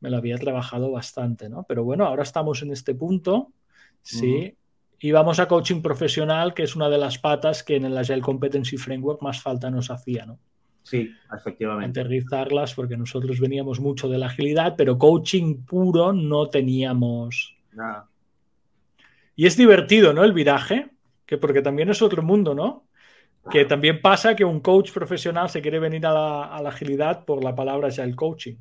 [0.00, 1.66] me la había trabajado bastante, ¿no?
[1.68, 3.52] Pero bueno, ahora estamos en este punto,
[4.00, 4.59] sí, uh -huh.
[5.02, 8.20] Y vamos a coaching profesional, que es una de las patas que en el Agile
[8.20, 10.38] Competency Framework más falta nos hacía, ¿no?
[10.82, 12.00] Sí, efectivamente.
[12.00, 17.56] Aterrizarlas, porque nosotros veníamos mucho de la agilidad, pero coaching puro no teníamos.
[17.72, 18.08] Nada.
[19.36, 20.22] Y es divertido, ¿no?
[20.22, 20.90] El viraje,
[21.24, 22.86] que porque también es otro mundo, ¿no?
[23.50, 27.24] Que también pasa que un coach profesional se quiere venir a la, a la agilidad
[27.24, 28.56] por la palabra ya el coaching,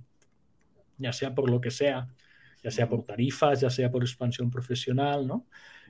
[0.98, 2.08] ya sea por lo que sea,
[2.64, 5.45] ya sea por tarifas, ya sea por expansión profesional, ¿no?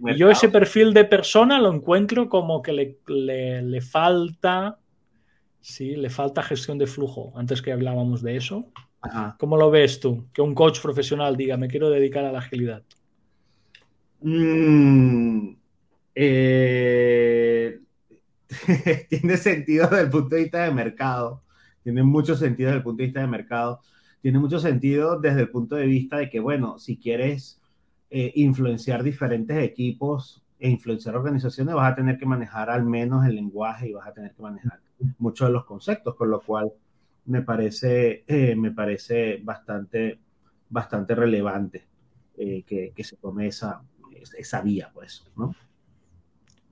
[0.06, 4.80] Y yo ese perfil de persona lo encuentro como que le, le, le falta,
[5.60, 7.34] sí, le falta gestión de flujo.
[7.36, 9.36] Antes que hablábamos de eso, Ajá.
[9.38, 10.28] ¿cómo lo ves tú?
[10.32, 12.84] Que un coach profesional diga, me quiero dedicar a la agilidad.
[14.22, 15.56] Mm,
[16.16, 17.80] eh,
[19.10, 21.44] tiene sentido desde el punto de vista de mercado.
[21.84, 23.82] Tiene mucho sentido desde el punto de vista de mercado.
[24.22, 27.62] Tiene mucho sentido desde el punto de vista de que, bueno, si quieres
[28.10, 33.36] eh, influenciar diferentes equipos e influenciar organizaciones, vas a tener que manejar al menos el
[33.36, 34.80] lenguaje y vas a tener que manejar
[35.18, 36.72] muchos de los conceptos, con lo cual
[37.26, 40.20] me parece, eh, me parece bastante,
[40.70, 41.88] bastante relevante
[42.38, 43.82] eh, que, se tome esa,
[44.38, 45.56] esa vía, pues, ¿no?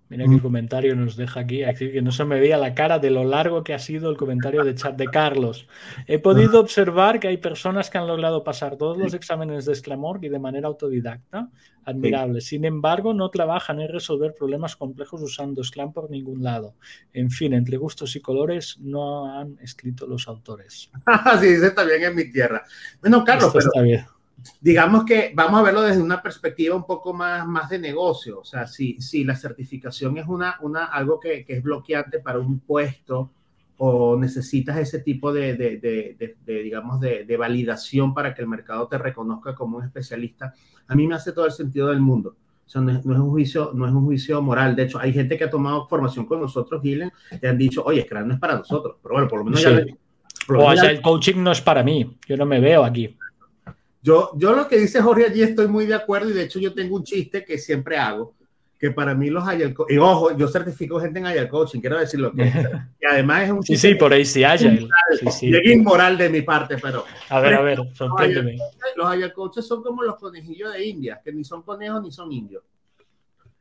[0.09, 3.11] Mira qué comentario nos deja aquí, así que no se me veía la cara de
[3.11, 5.67] lo largo que ha sido el comentario de chat de Carlos.
[6.05, 10.23] He podido observar que hay personas que han logrado pasar todos los exámenes de Sclamorg
[10.23, 11.49] y de manera autodidacta.
[11.83, 12.41] Admirable.
[12.41, 16.75] Sin embargo, no trabajan en resolver problemas complejos usando Sclam por ningún lado.
[17.13, 20.91] En fin, entre gustos y colores no han escrito los autores.
[21.39, 22.63] sí, dice también en mi tierra.
[22.99, 24.05] Bueno, Carlos, Esto está bien
[24.61, 28.39] digamos que vamos a verlo desde una perspectiva un poco más, más de negocio.
[28.39, 32.39] O sea, si, si la certificación es una, una, algo que, que, es bloqueante para
[32.39, 33.31] un puesto
[33.77, 38.88] o necesitas ese tipo de, de, de, de digamos, de, validación para que el mercado
[38.88, 40.53] te reconozca como un especialista,
[40.88, 42.35] a mí me hace todo el sentido del mundo.
[42.65, 44.75] O sea, no es, no es, un juicio, no es un juicio moral.
[44.75, 47.11] De hecho, hay gente que ha tomado formación con nosotros, Gilen,
[47.41, 48.97] y han dicho, oye, Scrum no es para nosotros.
[49.01, 49.69] Pero bueno, por lo menos sí.
[49.69, 49.85] ya...
[50.45, 52.17] Por lo o sea, el coaching no es para mí.
[52.27, 53.15] Yo no me veo aquí.
[54.01, 56.73] Yo, yo lo que dice Jorge allí estoy muy de acuerdo y de hecho yo
[56.73, 58.35] tengo un chiste que siempre hago,
[58.79, 62.31] que para mí los Agile y ojo, yo certifico gente en Agile Coaching, quiero decirlo
[62.31, 62.43] que
[63.01, 64.87] y además es un Sí, sí, por ahí sí Agile.
[65.19, 65.55] Sí, sí.
[65.55, 68.57] Es inmoral de mi parte, pero A ver, a ver, sorpréndeme.
[68.95, 72.31] Los Agile Coaches son como los conejillos de India, que ni son conejos ni son
[72.31, 72.63] indios.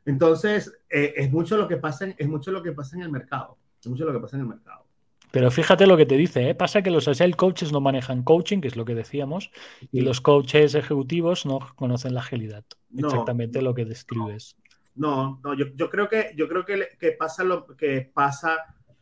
[0.05, 3.11] Entonces, eh, es mucho lo que pasa en, es mucho lo que pasa en el
[3.11, 3.57] mercado.
[3.81, 4.86] Es mucho lo que pasa en el mercado.
[5.31, 6.55] Pero fíjate lo que te dice, ¿eh?
[6.55, 9.51] pasa que los agile coaches no manejan coaching, que es lo que decíamos,
[9.91, 12.63] y los coaches ejecutivos no conocen la agilidad.
[12.89, 14.55] No, exactamente lo que describes.
[14.95, 18.57] No, no, yo, yo creo que yo creo que, que, pasa lo que pasa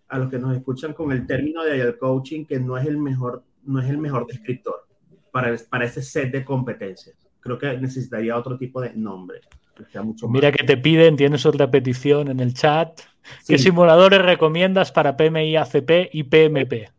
[0.10, 2.98] a los que nos escuchan con el término de agile coaching, que no es el
[2.98, 4.88] mejor, no es el mejor descriptor
[5.32, 7.16] para, para ese set de competencias.
[7.40, 9.42] Creo que necesitaría otro tipo de nombre.
[9.76, 10.58] Que sea mucho Mira más.
[10.58, 13.02] que te piden, tienes otra petición en el chat.
[13.48, 16.90] ¿Qué simuladores recomiendas para PMI ACP y PMP?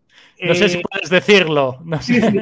[0.42, 1.78] No eh, sé si puedes decirlo.
[1.84, 2.38] No sí, sí,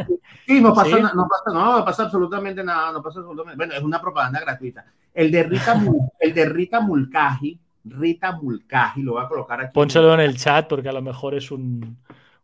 [0.47, 2.93] sí, no pasa, no, no, pasa, no pasa absolutamente nada.
[2.93, 4.85] No pasa absolutamente, bueno, es una propaganda gratuita.
[5.13, 5.81] El de Rita,
[6.21, 9.73] el de Rita Mulcahy, Rita Mulcahy, lo voy a colocar aquí.
[9.73, 11.99] Pónselo en el chat porque a lo mejor es un,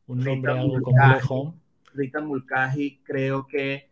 [0.07, 1.55] un nombre Rita algo Mulcahy, complejo.
[1.95, 3.89] Rita Mulcahy creo que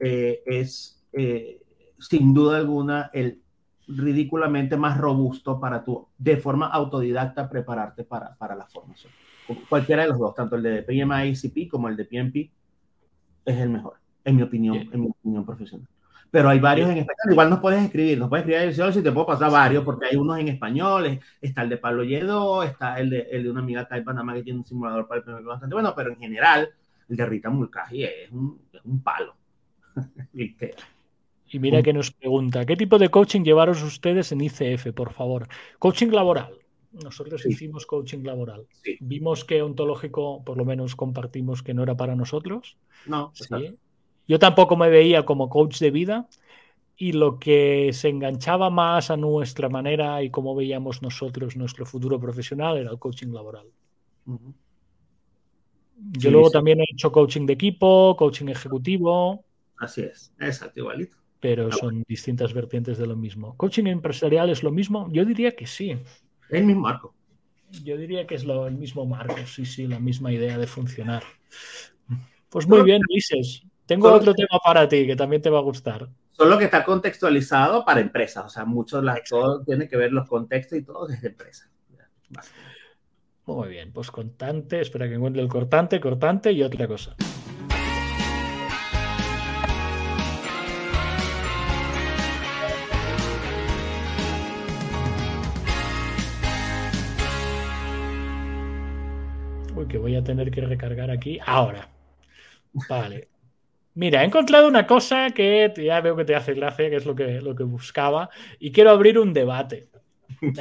[0.00, 1.60] eh, es eh,
[1.98, 3.41] sin duda alguna el
[3.96, 9.12] ridículamente más robusto para tú, de forma autodidacta, prepararte para, para la formación.
[9.68, 12.50] Cualquiera de los dos, tanto el de PMI como el de PMP,
[13.44, 14.90] es el mejor, en mi opinión, Bien.
[14.92, 15.88] en mi opinión profesional.
[16.30, 16.98] Pero hay varios Bien.
[16.98, 19.84] en español, igual nos puedes escribir, nos puedes escribir yo si te puedo pasar varios,
[19.84, 23.50] porque hay unos en español, está el de Pablo Lledo, está el de, el de
[23.50, 26.10] una amiga acá en Panamá que tiene un simulador para el PMP bastante bueno, pero
[26.10, 26.70] en general,
[27.08, 29.34] el de Rita Mulcahy es un, es un palo.
[31.52, 35.46] Y mira que nos pregunta, ¿qué tipo de coaching llevaron ustedes en ICF, por favor?
[35.78, 36.58] Coaching laboral.
[36.92, 37.50] Nosotros sí.
[37.50, 38.66] hicimos coaching laboral.
[38.82, 38.96] Sí.
[39.00, 42.78] Vimos que ontológico, por lo menos compartimos que no era para nosotros.
[43.04, 43.32] No.
[43.34, 43.76] Sí.
[44.26, 46.26] Yo tampoco me veía como coach de vida
[46.96, 52.18] y lo que se enganchaba más a nuestra manera y cómo veíamos nosotros nuestro futuro
[52.18, 53.66] profesional era el coaching laboral.
[54.24, 54.54] Uh -huh.
[56.18, 59.44] Yo luego también he hecho coaching de equipo, coaching ejecutivo.
[59.76, 63.56] Así es, exacto, igualito pero son distintas vertientes de lo mismo.
[63.56, 65.08] ¿Coaching empresarial es lo mismo?
[65.10, 65.98] Yo diría que sí.
[66.48, 67.14] El mismo marco.
[67.82, 71.24] Yo diría que es lo, el mismo marco, sí, sí, la misma idea de funcionar.
[72.48, 73.64] Pues muy bien, Ulises.
[73.86, 74.44] Tengo Solo otro que...
[74.44, 76.08] tema para ti que también te va a gustar.
[76.30, 80.28] Solo que está contextualizado para empresas, o sea, muchos las, todo tiene que ver los
[80.28, 81.72] contextos y todo desde empresas.
[83.46, 87.16] Muy bien, pues cortante, espera que encuentre el cortante, cortante y otra cosa.
[99.92, 101.88] Que voy a tener que recargar aquí ahora.
[102.88, 103.28] Vale.
[103.94, 107.14] Mira, he encontrado una cosa que ya veo que te hace gracia, que es lo
[107.14, 109.88] que, lo que buscaba, y quiero abrir un debate.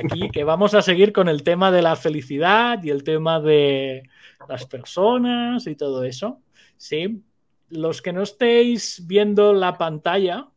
[0.03, 4.03] Aquí que vamos a seguir con el tema de la felicidad y el tema de
[4.49, 6.41] las personas y todo eso.
[6.75, 7.23] Sí.
[7.69, 10.49] Los que no estéis viendo la pantalla,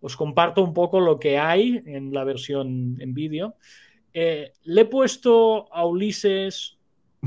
[0.00, 3.56] os comparto un poco lo que hay en la versión en vídeo.
[4.12, 6.73] Eh, le he puesto a Ulises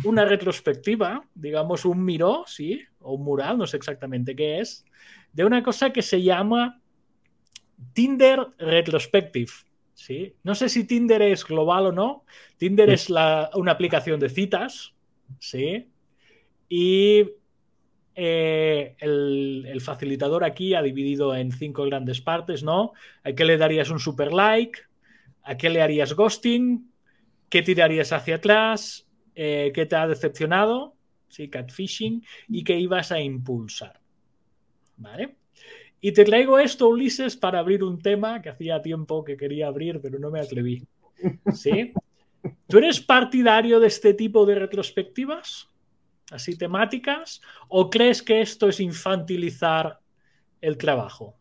[0.04, 4.86] una retrospectiva, digamos un miró, sí, o un mural, no sé exactamente qué es,
[5.34, 6.82] de una cosa que se llama
[7.94, 9.52] Tinder Retrospective.
[9.94, 10.36] ¿sí?
[10.44, 12.24] No sé si Tinder es global o no.
[12.58, 14.94] Tinder es una aplicación de citas,
[15.40, 15.88] ¿sí?
[16.70, 17.30] Y
[18.16, 22.94] eh, el, el, facilitador aquí ha dividido en cinco grandes partes, ¿no?
[23.24, 24.82] ¿A qué le darías un super like?
[25.44, 26.92] ¿A qué le harías ghosting?
[27.50, 29.07] ¿Qué tirarías hacia atrás?
[29.40, 30.96] Eh, ¿Qué te ha decepcionado?
[31.30, 31.48] ¿Sí?
[31.48, 32.26] Catfishing.
[32.48, 34.00] ¿Y qué ibas a impulsar?
[34.98, 35.36] ¿Vale?
[36.02, 40.00] Y te traigo esto, Ulises, para abrir un tema que hacía tiempo que quería abrir,
[40.02, 40.88] pero no me atreví.
[41.54, 41.94] ¿Sí?
[42.68, 45.70] ¿Tú eres partidario de este tipo de retrospectivas?
[46.32, 47.40] Así temáticas.
[47.68, 50.00] ¿O crees que esto es infantilizar
[50.62, 51.36] el trabajo?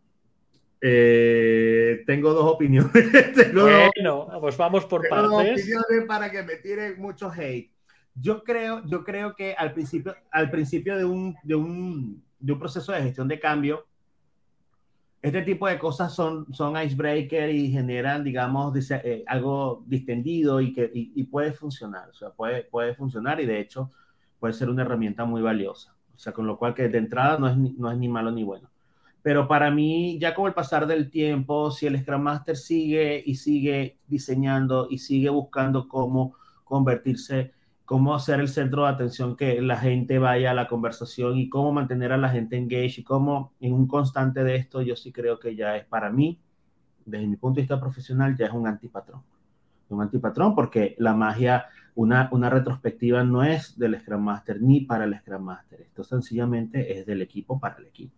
[0.82, 2.92] Eh, tengo dos opiniones.
[3.34, 5.30] tengo bueno, dos, pues vamos por tengo partes.
[5.30, 7.75] Dos opiniones para que me tiren mucho hate.
[8.20, 12.58] Yo creo, yo creo que al principio, al principio de, un, de, un, de un
[12.58, 13.84] proceso de gestión de cambio,
[15.20, 20.72] este tipo de cosas son, son icebreaker y generan, digamos, dice, eh, algo distendido y
[20.72, 22.08] que y, y puede funcionar.
[22.10, 23.90] O sea, puede, puede funcionar y de hecho
[24.38, 25.96] puede ser una herramienta muy valiosa.
[26.14, 28.44] O sea, con lo cual que de entrada no es, no es ni malo ni
[28.44, 28.70] bueno.
[29.20, 33.34] Pero para mí, ya con el pasar del tiempo, si el Scrum Master sigue y
[33.34, 37.52] sigue diseñando y sigue buscando cómo convertirse,
[37.87, 41.72] cómo hacer el centro de atención que la gente vaya a la conversación y cómo
[41.72, 45.39] mantener a la gente engaged y cómo en un constante de esto, yo sí creo
[45.39, 46.39] que ya es para mí,
[47.05, 49.22] desde mi punto de vista profesional, ya es un antipatrón.
[49.89, 55.05] Un antipatrón porque la magia, una, una retrospectiva no es del Scrum Master ni para
[55.05, 55.80] el Scrum Master.
[55.80, 58.12] Esto sencillamente es del equipo para el equipo.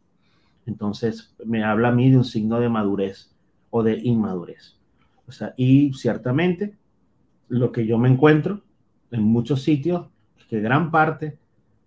[0.65, 3.31] Entonces, me habla a mí de un signo de madurez
[3.69, 4.79] o de inmadurez.
[5.27, 6.79] O sea, y ciertamente
[7.49, 8.63] lo que yo me encuentro
[9.11, 10.07] en muchos sitios
[10.49, 11.39] que gran parte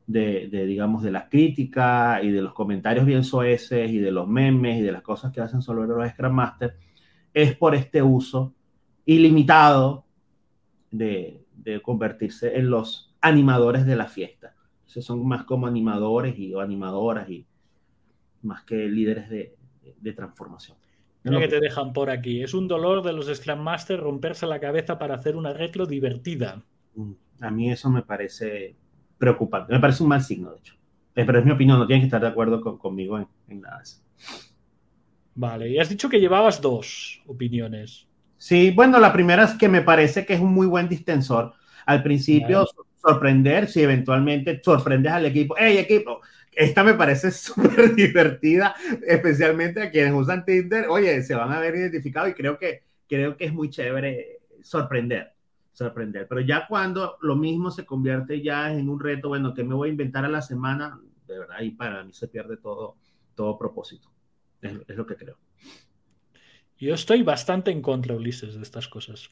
[0.08, 4.28] de, de, digamos, de la crítica y de los comentarios bien soeces y de los
[4.28, 6.76] memes y de las cosas que hacen sobre los Scrum Master
[7.34, 8.54] es por este uso
[9.06, 10.06] ilimitado
[10.92, 14.56] de, de convertirse en los animadores de la fiesta.
[14.82, 17.46] Entonces son más como animadores y, o animadoras y,
[18.44, 20.78] más que líderes de, de, de transformación.
[21.24, 22.42] Mira que te dejan por aquí.
[22.42, 26.64] Es un dolor de los Scrum Master romperse la cabeza para hacer una retro divertida.
[27.42, 28.76] A mí eso me parece
[29.18, 29.74] preocupante.
[29.74, 30.76] Me parece un mal signo, de hecho.
[31.16, 33.62] Eh, Pero es mi opinión, no tienen que estar de acuerdo con, conmigo en, en,
[33.62, 33.98] nada de eso.
[35.36, 38.08] Vale, y has dicho que llevabas dos opiniones.
[38.38, 41.54] Sí, bueno, la primera es que me parece que es un muy buen distensor.
[41.86, 42.70] Al principio, vale.
[42.98, 46.22] sorprender, si eventualmente sorprendes al equipo, hey equipo,
[46.52, 48.76] esta me parece súper divertida,
[49.08, 50.88] especialmente a quienes usan Tinder.
[50.90, 55.31] Oye, se van a ver identificados y creo que, creo que es muy chévere sorprender,
[55.72, 56.28] sorprender.
[56.28, 59.90] Pero ya cuando lo mismo se convierte ya en un reto, bueno, que me voy
[59.90, 62.98] a inventar a la semana, de verdad, y para mí se pierde todo,
[63.36, 64.12] todo propósito.
[64.62, 65.38] Es, es lo que creo.
[66.78, 69.30] Yo estoy bastante en contra, Ulises, de estas cosas.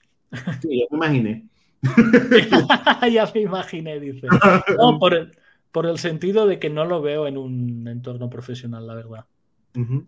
[0.61, 1.49] Sí, yo me imaginé.
[3.11, 4.27] ya me imaginé, dice.
[4.77, 5.31] No, por el,
[5.71, 9.25] por el sentido de que no lo veo en un entorno profesional, la verdad.
[9.75, 10.07] Uh -huh.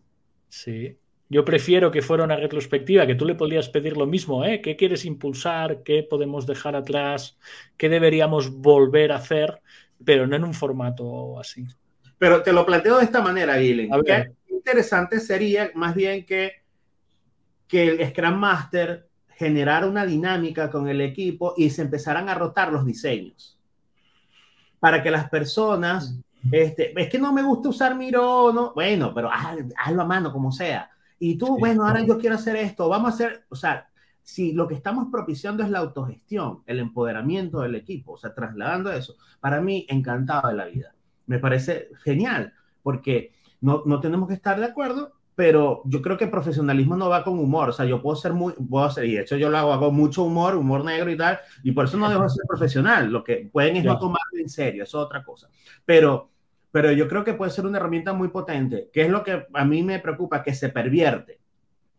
[0.49, 0.97] Sí.
[1.31, 4.61] Yo prefiero que fuera una retrospectiva, que tú le podrías pedir lo mismo, ¿eh?
[4.61, 5.81] ¿Qué quieres impulsar?
[5.81, 7.37] ¿Qué podemos dejar atrás?
[7.77, 9.61] ¿Qué deberíamos volver a hacer?
[10.03, 11.65] Pero no en un formato así.
[12.17, 13.89] Pero te lo planteo de esta manera, Guilén.
[14.05, 16.63] Qué interesante sería más bien que,
[17.65, 22.73] que el Scrum Master generara una dinámica con el equipo y se empezaran a rotar
[22.73, 23.57] los diseños
[24.81, 26.13] para que las personas,
[26.51, 30.33] este, es que no me gusta usar Miro, no, bueno, pero haz, hazlo a mano
[30.33, 30.90] como sea.
[31.23, 33.87] Y tú, sí, bueno, ahora yo quiero hacer esto, vamos a hacer, o sea,
[34.23, 38.91] si lo que estamos propiciando es la autogestión, el empoderamiento del equipo, o sea, trasladando
[38.91, 40.95] eso, para mí, encantado de la vida.
[41.27, 46.23] Me parece genial, porque no, no tenemos que estar de acuerdo, pero yo creo que
[46.23, 49.13] el profesionalismo no va con humor, o sea, yo puedo ser muy, puedo ser, y
[49.13, 51.97] de hecho yo lo hago, hago mucho humor, humor negro y tal, y por eso
[51.97, 55.05] no dejo de ser profesional, lo que pueden es no tomarlo en serio, eso es
[55.05, 55.49] otra cosa,
[55.85, 56.31] pero,
[56.71, 59.65] pero yo creo que puede ser una herramienta muy potente, que es lo que a
[59.65, 61.39] mí me preocupa, que se pervierte.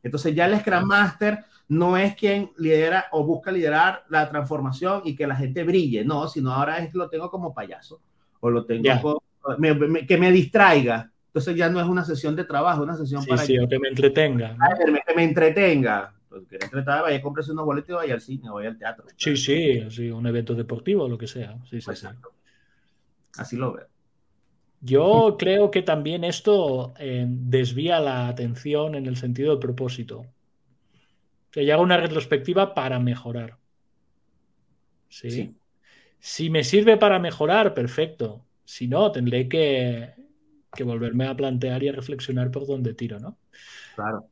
[0.03, 5.15] Entonces ya el Scrum Master no es quien lidera o busca liderar la transformación y
[5.15, 8.01] que la gente brille, no, sino ahora es lo tengo como payaso,
[8.41, 9.01] o lo tengo yeah.
[9.01, 9.23] como,
[9.59, 13.23] me, me, que me distraiga, Entonces ya no es una sesión de trabajo, una sesión
[13.23, 14.57] Sí, para sí, o que me entretenga.
[15.07, 16.13] que, me, entretenga.
[16.29, 19.05] Pues, quiere entretener, vaya a comprarse unos boletos y vaya al cine, vaya al teatro.
[19.17, 21.57] Sí, sí, sí, un evento deportivo o lo que sea.
[21.65, 21.91] Sí, sí, sí.
[21.91, 22.33] Exacto.
[23.37, 23.92] Así lo veo.
[24.85, 30.27] Yo creo que también esto eh, desvía la atención en el sentido del propósito.
[31.53, 33.59] Que haga una retrospectiva para mejorar.
[35.09, 35.31] ¿Sí?
[35.31, 35.57] Sí.
[36.19, 38.45] Si me sirve para mejorar, perfecto.
[38.65, 40.15] Si no, tendré que,
[40.75, 43.39] que volverme a plantear y a reflexionar por dónde tiro, ¿no?
[43.95, 44.32] Claro.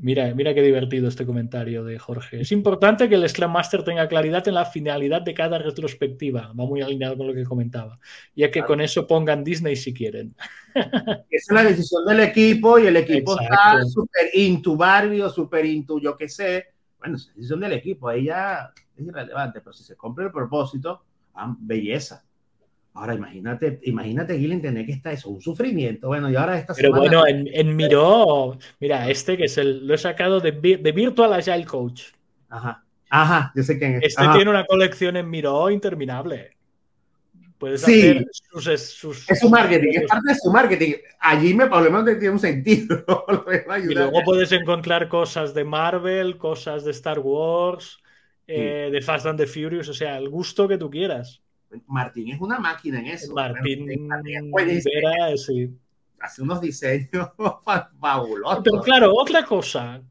[0.00, 2.40] Mira, mira qué divertido este comentario de Jorge.
[2.40, 6.48] Es importante que el Scrum Master tenga claridad en la finalidad de cada retrospectiva.
[6.48, 7.98] Va muy alineado con lo que comentaba.
[8.36, 8.66] Ya que Claro.
[8.68, 10.36] con eso pongan Disney si quieren.
[10.74, 13.54] Esa es la decisión del equipo y el equipo Exacto.
[13.78, 16.66] está súper into Barbie o súper into yo qué sé.
[17.00, 21.02] Bueno, es decisión del equipo, ahí ya es irrelevante, pero si se cumple el propósito,
[21.34, 22.24] ah, belleza.
[22.98, 26.08] Ahora imagínate, imagínate, Gillen, tener que estar eso, un sufrimiento.
[26.08, 27.00] Bueno, y ahora esta Pero semana.
[27.22, 30.92] bueno, en, en Miro, mira, este que es el, lo he sacado de, Vi- de
[30.92, 32.02] Virtual Agile Coach.
[32.48, 34.04] Ajá, ajá, yo sé quién es.
[34.04, 34.34] Este Ajá.
[34.34, 36.56] tiene una colección en Miro interminable.
[37.58, 38.00] Puedes Sí.
[38.00, 40.92] hacer sus, sus- Es su marketing, es parte de su marketing.
[41.20, 43.04] Allí me por lo menos tiene un sentido.
[43.84, 47.98] Y luego puedes encontrar cosas de Marvel, cosas de Star Wars,
[48.46, 51.42] eh, de Fast and the Furious, o sea, el gusto que tú quieras.
[51.86, 53.34] Martín es una máquina en eso.
[53.34, 54.94] Martín Martín es buenísimo.
[54.94, 55.70] Vera, sí.
[56.20, 57.30] Hace unos diseños
[57.64, 58.62] fa- fabulosos.
[58.64, 60.02] Pero claro, otra cosa.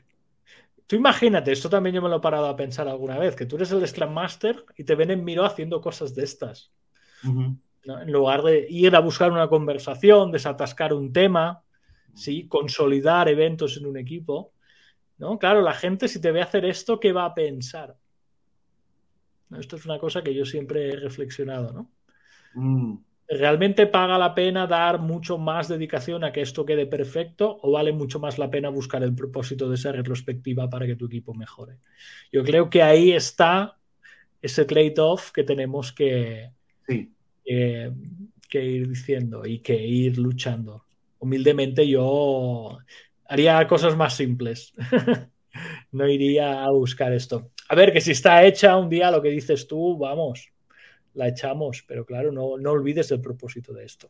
[0.86, 3.58] Tú imagínate, esto también yo me lo he parado a pensar alguna vez, que tú
[3.58, 6.72] eres el Scrum Master y te ven en Miro haciendo cosas de estas.
[7.84, 11.64] En lugar de ir a buscar una conversación, desatascar un tema,
[12.14, 12.48] ¿sí?
[12.48, 14.54] consolidar eventos en un equipo.
[15.18, 15.38] ¿no?
[15.40, 17.96] Claro, la gente si te ve hacer esto, ¿qué va a pensar?
[19.58, 21.72] Esto es una cosa que yo siempre he reflexionado.
[21.74, 21.92] ¿no?
[22.54, 22.98] Mm.
[23.30, 27.92] ¿Realmente paga la pena dar mucho más dedicación a que esto quede perfecto o vale
[27.92, 31.78] mucho más la pena buscar el propósito de esa retrospectiva para que tu equipo mejore?
[32.32, 33.78] Yo creo que ahí está
[34.42, 36.52] ese trade-off que tenemos que,
[36.88, 37.12] Sí.
[37.44, 37.92] que,
[38.50, 40.86] que ir diciendo y que ir luchando.
[41.20, 42.78] Humildemente yo
[43.26, 44.74] haría cosas más simples.
[45.92, 47.52] no iría a buscar esto.
[47.70, 50.52] A ver, que si está hecha un día lo que dices tú, vamos,
[51.14, 54.10] la echamos, pero claro, no, no olvides el propósito de esto.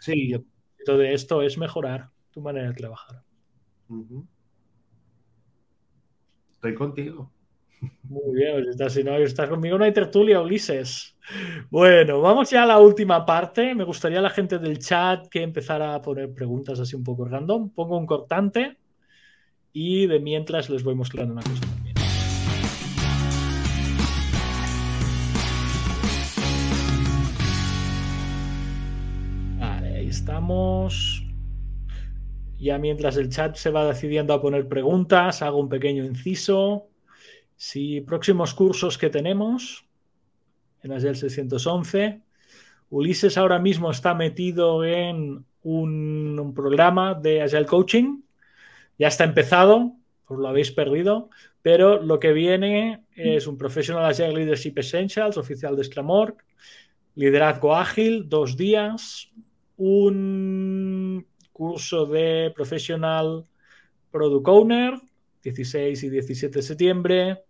[0.00, 0.32] Sí.
[0.32, 3.22] El propósito de esto es mejorar tu manera de trabajar.
[6.52, 7.30] Estoy contigo.
[8.04, 11.16] Muy bien, pues estás, si no estás conmigo, no hay tertulia, Ulises.
[11.70, 13.74] Bueno, vamos ya a la última parte.
[13.74, 17.24] Me gustaría a la gente del chat que empezara a poner preguntas así un poco
[17.24, 17.70] random.
[17.70, 18.78] Pongo un cortante
[19.72, 21.81] y de mientras les voy mostrando una cosa
[32.58, 36.88] Ya mientras el chat se va decidiendo a poner preguntas, hago un pequeño inciso.
[37.56, 39.84] Si próximos cursos que tenemos
[40.82, 42.20] en Agile 611,
[42.90, 48.20] Ulises ahora mismo está metido en un, programa de Agile Coaching.
[48.98, 51.30] Ya está empezado, os lo habéis perdido,
[51.62, 56.36] pero lo que viene es un Professional Agile Leadership Essentials, oficial de Scrum.org,
[57.14, 59.32] liderazgo ágil, dos días,
[59.76, 63.46] un curso de Professional
[64.10, 64.94] Product Owner,
[65.42, 67.44] 16 y 17 de septiembre,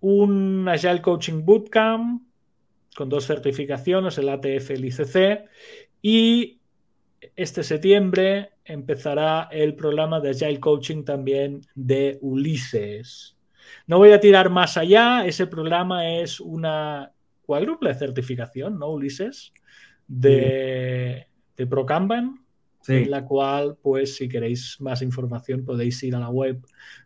[0.00, 2.22] un Agile Coaching Bootcamp
[2.94, 5.44] con dos certificaciones, el ATF y el ICC,
[6.00, 6.60] y
[7.36, 13.36] este septiembre empezará el programa de Agile Coaching también de Ulises.
[13.86, 19.52] No voy a tirar más allá, ese programa es una cuádruple certificación, ¿no, Ulises?
[20.06, 21.26] De,
[21.56, 22.40] de ProCanban,
[22.80, 22.92] Sí.
[22.96, 26.62] en la cual, pues, si queréis más información, podéis ir a la web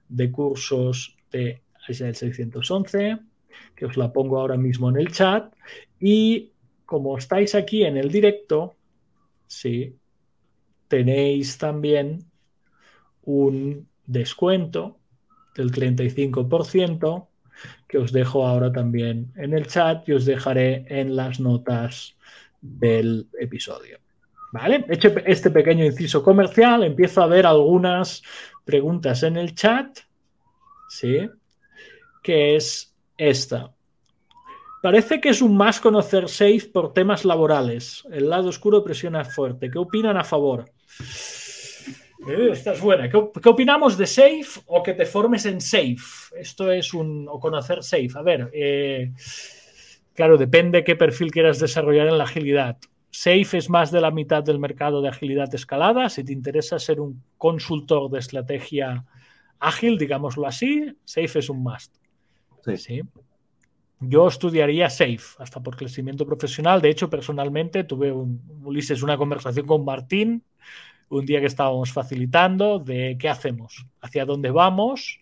[0.08, 3.18] de cursos de Agile 611,
[3.76, 5.54] que os la pongo ahora mismo en el chat.
[6.00, 6.50] Y
[6.84, 8.74] como estáis aquí en el directo,
[9.46, 9.94] sí,
[10.88, 12.24] tenéis también
[13.22, 14.98] un descuento
[15.54, 17.28] del 35%
[17.86, 22.16] que os dejo ahora también en el chat y os dejaré en las notas
[22.60, 23.98] del episodio.
[24.52, 24.84] ¿Vale?
[24.88, 28.22] Hecho este pequeño inciso comercial, empiezo a ver algunas
[28.64, 29.98] preguntas en el chat.
[30.88, 31.28] ¿Sí?
[32.22, 33.72] Que es esta.
[34.82, 38.04] Parece que es un más conocer Safe por temas laborales.
[38.10, 39.70] El lado oscuro presiona fuerte.
[39.70, 40.70] ¿Qué opinan a favor?
[42.28, 43.08] Eh, esta es buena.
[43.10, 45.96] ¿Qué, qué opinamos de Safe o que te formes en Safe?
[46.36, 47.26] Esto es un.
[47.28, 48.10] o conocer Safe.
[48.14, 49.12] A ver, eh,
[50.14, 52.78] claro, depende qué perfil quieras desarrollar en la agilidad.
[53.18, 56.08] Safe es más de la mitad del mercado de agilidad escalada.
[56.08, 59.04] Si te interesa ser un consultor de estrategia
[59.58, 61.96] ágil, digámoslo así, Safe es un must.
[62.64, 62.76] Sí.
[62.76, 63.02] ¿sí?
[63.98, 66.80] Yo estudiaría SAFE hasta por crecimiento profesional.
[66.80, 70.44] De hecho, personalmente tuve un, Ulises una conversación con Martín
[71.08, 75.18] un día que estábamos facilitando de qué hacemos, hacia dónde vamos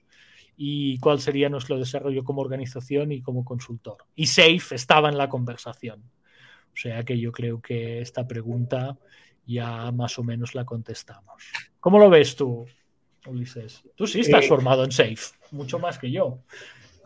[0.55, 4.05] y cuál sería nuestro desarrollo como organización y como consultor.
[4.15, 6.03] Y SAFE estaba en la conversación.
[6.77, 8.99] O sea que yo creo que esta pregunta
[9.47, 11.43] ya más o menos la contestamos.
[11.81, 12.67] ¿Cómo lo ves tú,
[13.27, 13.83] Ulises?
[13.95, 15.17] Tú sí estás Eh, formado en SAFE,
[15.53, 16.43] mucho más que yo.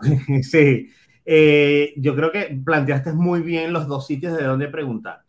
[0.43, 0.91] Sí,
[1.25, 5.23] Eh, yo creo que planteaste muy bien los dos sitios de donde preguntar.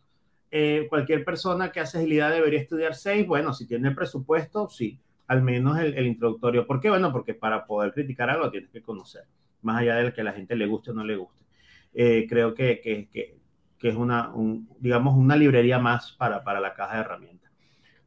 [0.50, 3.24] Eh, cualquier persona que hace agilidad debería estudiar seis.
[3.26, 6.66] Bueno, si tiene presupuesto, sí, al menos el, el introductorio.
[6.66, 6.88] ¿Por qué?
[6.88, 9.24] Bueno, porque para poder criticar algo tienes que conocer,
[9.60, 11.44] más allá de que a la gente le guste o no le guste.
[12.28, 13.36] Creo que, que, que,
[13.82, 17.50] que es una, un, digamos, una librería más para, para la caja de herramientas.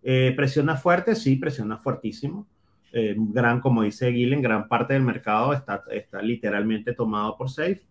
[0.01, 2.47] Eh, presiona fuerte, sí, presiona fuertísimo.
[2.93, 7.81] Eh, gran, como dice Gillen, gran parte del mercado está, está literalmente tomado por Safe.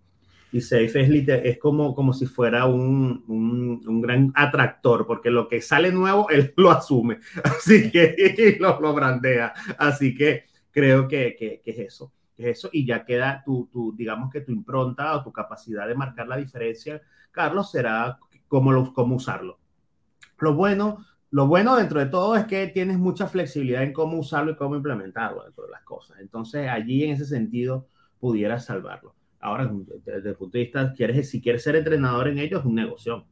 [0.51, 5.61] Y Safe es, es como, como si fuera un, un, gran atractor, porque lo que
[5.61, 7.18] sale nuevo, él lo asume.
[7.43, 9.53] Así que lo brandea.
[9.76, 12.12] Así que creo que, que, que es eso.
[12.37, 12.68] Eso.
[12.72, 16.37] Y ya queda tu, tu, digamos que tu impronta o tu capacidad de marcar la
[16.37, 18.18] diferencia, Carlos, será
[18.49, 19.59] cómo, lo, cómo usarlo.
[20.39, 24.53] Lo bueno, lo bueno dentro de todo es que tienes mucha flexibilidad en cómo usarlo
[24.53, 26.18] y cómo implementarlo dentro de las cosas.
[26.20, 27.89] Entonces, allí en ese sentido,
[28.20, 29.14] pudieras salvarlo.
[29.41, 29.70] Ahora,
[30.05, 33.26] desde el punto de vista, quieres, si quieres ser entrenador en ello, es un negocio.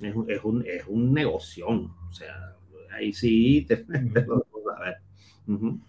[0.00, 1.68] Es un, es un, es un negocio.
[1.68, 2.56] O sea,
[2.92, 4.96] ahí sí te, te lo vamos a ver.
[5.46, 5.80] Uh -huh.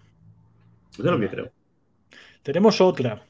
[0.92, 1.52] Eso es lo que creo.
[2.44, 3.24] Tenemos otra.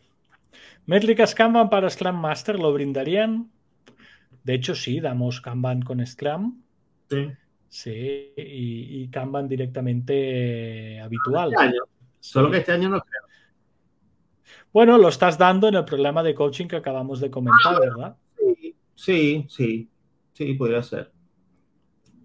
[0.85, 3.51] ¿Métricas Kanban para Scrum Master lo brindarían?
[4.43, 6.61] De hecho, sí, damos Kanban con Scrum.
[7.09, 7.31] Sí.
[7.69, 11.53] Sí, y, y Kanban directamente habitual.
[11.53, 11.81] Este año.
[12.19, 12.31] Sí.
[12.31, 13.21] Solo que este año no creo.
[14.73, 18.15] Bueno, lo estás dando en el programa de coaching que acabamos de comentar, ah, ¿verdad?
[18.37, 19.89] Sí, sí, sí,
[20.31, 21.11] sí, podría ser.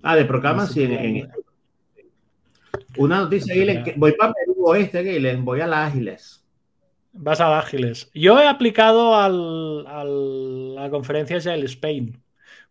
[0.02, 1.28] Ah, de programa sí, en,
[2.98, 6.35] Una noticia, Gilen, que voy para Perú oeste, Gilen, voy a las Ágiles.
[7.18, 8.10] Vas a Ágiles.
[8.14, 12.22] Yo he aplicado al, al, a la conferencia Agile Spain.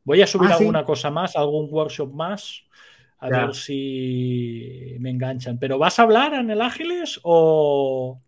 [0.03, 0.85] Voy a subir ah, alguna ¿sí?
[0.85, 2.63] cosa más, algún workshop más,
[3.19, 3.45] a ya.
[3.45, 5.57] ver si me enganchan.
[5.57, 8.21] ¿Pero vas a hablar en el Ágiles o,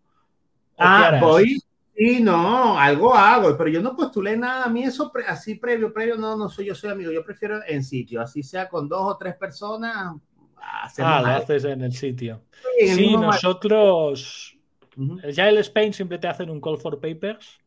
[0.77, 1.57] Ah, voy.
[1.95, 4.65] Sí, no, algo hago, pero yo no postulé nada.
[4.65, 7.11] A mí eso pre, así previo, previo, no, no soy yo, soy amigo.
[7.11, 10.15] Yo prefiero en sitio, así sea con dos o tres personas.
[10.57, 12.43] Ah, lo haces en el sitio.
[12.77, 14.56] Sí, sí nosotros,
[14.97, 15.31] uh -huh.
[15.31, 17.59] ya el Spain siempre te hacen un call for papers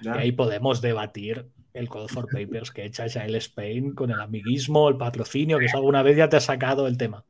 [0.00, 0.16] ya.
[0.16, 4.20] y ahí podemos debatir el call for papers que echa ya el Spain con el
[4.20, 7.24] amiguismo, el patrocinio, que es alguna vez ya te ha sacado el tema.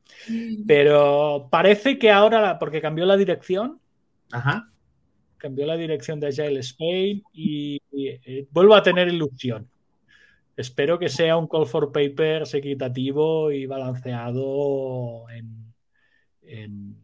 [0.65, 3.79] Pero parece que ahora, porque cambió la dirección,
[4.31, 4.71] Ajá
[5.41, 9.67] cambió la dirección de Agile Spain y, y, y, vuelvo a tener ilusión.
[10.55, 15.73] Espero que sea un call for papers equitativo y balanceado en,
[16.43, 16.95] en,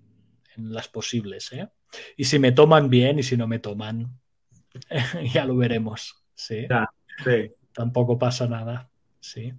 [0.56, 1.52] en las posibles.
[1.52, 1.68] ¿eh?
[2.16, 4.20] Y si me toman bien y si no me toman,
[5.34, 6.24] ya lo veremos.
[6.36, 6.66] ¿sí?
[6.70, 6.90] Ya,
[7.24, 7.52] sí.
[7.74, 8.90] Tampoco pasa nada.
[9.20, 9.54] ¿sí?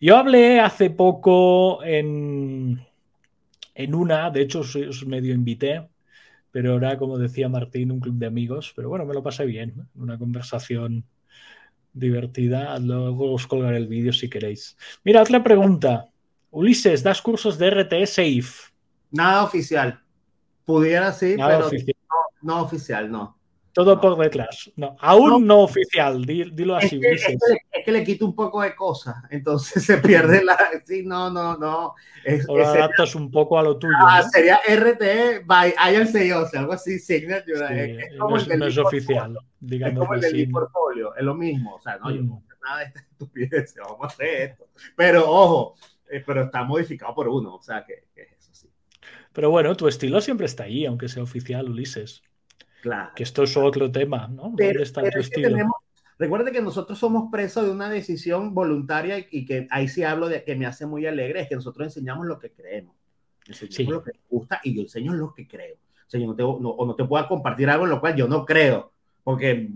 [0.00, 2.84] Yo hablé hace poco en,
[3.74, 5.88] en una, de hecho os medio invité,
[6.50, 8.72] pero era, como decía Martín, un club de amigos.
[8.74, 11.04] Pero bueno, me lo pasé bien, una conversación
[11.92, 12.78] divertida.
[12.78, 14.76] Luego os colgaré el vídeo si queréis.
[15.04, 16.08] Mira, otra pregunta.
[16.50, 18.72] Ulises, ¿das cursos de RT Safe?
[19.12, 20.00] Nada oficial.
[20.70, 21.96] Pudiera sí, Nada pero oficial.
[22.42, 23.36] No, no, oficial, no.
[23.72, 24.00] Todo no.
[24.00, 24.70] por detrás.
[24.76, 26.96] No, aún no, oficial, dilo así.
[26.96, 27.34] Es que, es, que,
[27.72, 30.58] es que, le quito un poco de cosas, entonces se pierde la.
[30.84, 31.94] Sí, no, no, no.
[32.24, 33.94] Es, o lo adaptas un poco a lo tuyo.
[33.98, 34.22] Ah.
[34.22, 37.68] Sería RT by ILC, o sea, algo así, signature.
[37.68, 39.92] Sí, es, como no, es oficial, digamos.
[39.94, 41.76] Es como el del portfolio, es lo mismo.
[41.76, 42.14] O sea, no, mm.
[42.14, 44.68] yo no nada de esta estupidez, vamos a hacer esto.
[44.96, 45.74] Pero ojo,
[46.10, 48.70] eh, pero está modificado por uno, o sea, que, que es eso sí.
[49.32, 52.22] Pero bueno, tu estilo siempre está ahí, aunque sea oficial, Ulises.
[52.82, 53.10] Claro.
[53.14, 54.54] Que esto es otro tema, ¿no?
[54.56, 55.48] Pero, ¿Dónde está tu estilo?
[55.48, 55.76] Que tenemos,
[56.18, 60.44] recuerde que nosotros somos presos de una decisión voluntaria y que ahí sí hablo de
[60.44, 62.96] que me hace muy alegre, es que nosotros enseñamos lo que creemos.
[63.46, 63.84] Enseñamos sí.
[63.84, 65.76] lo que nos gusta y yo enseño lo que creo.
[65.76, 68.16] O sea, yo no te, no, o no te puedo compartir algo en lo cual
[68.16, 69.70] yo no creo, porque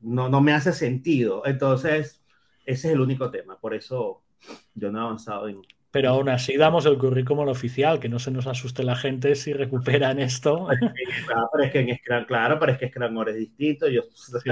[0.00, 1.46] no, no me hace sentido.
[1.46, 2.22] Entonces,
[2.64, 3.58] ese es el único tema.
[3.58, 4.22] Por eso
[4.74, 5.60] yo no he avanzado en,
[5.96, 9.54] pero aún así damos el currículum oficial, que no se nos asuste la gente si
[9.54, 10.68] recuperan esto.
[11.26, 13.88] Claro, pero es que en Scrum, claro, pero es que Scrum es distinto.
[13.88, 14.50] Yo, sí.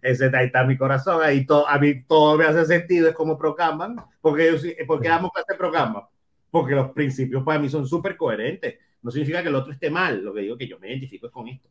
[0.00, 3.36] ese ahí está mi corazón, ahí todo, a mí todo me hace sentido, es como
[3.36, 6.08] programan, porque, yo, porque damos clase programa,
[6.52, 10.22] porque los principios para mí son súper coherentes, no significa que el otro esté mal,
[10.22, 11.68] lo que digo que yo me identifico es con esto.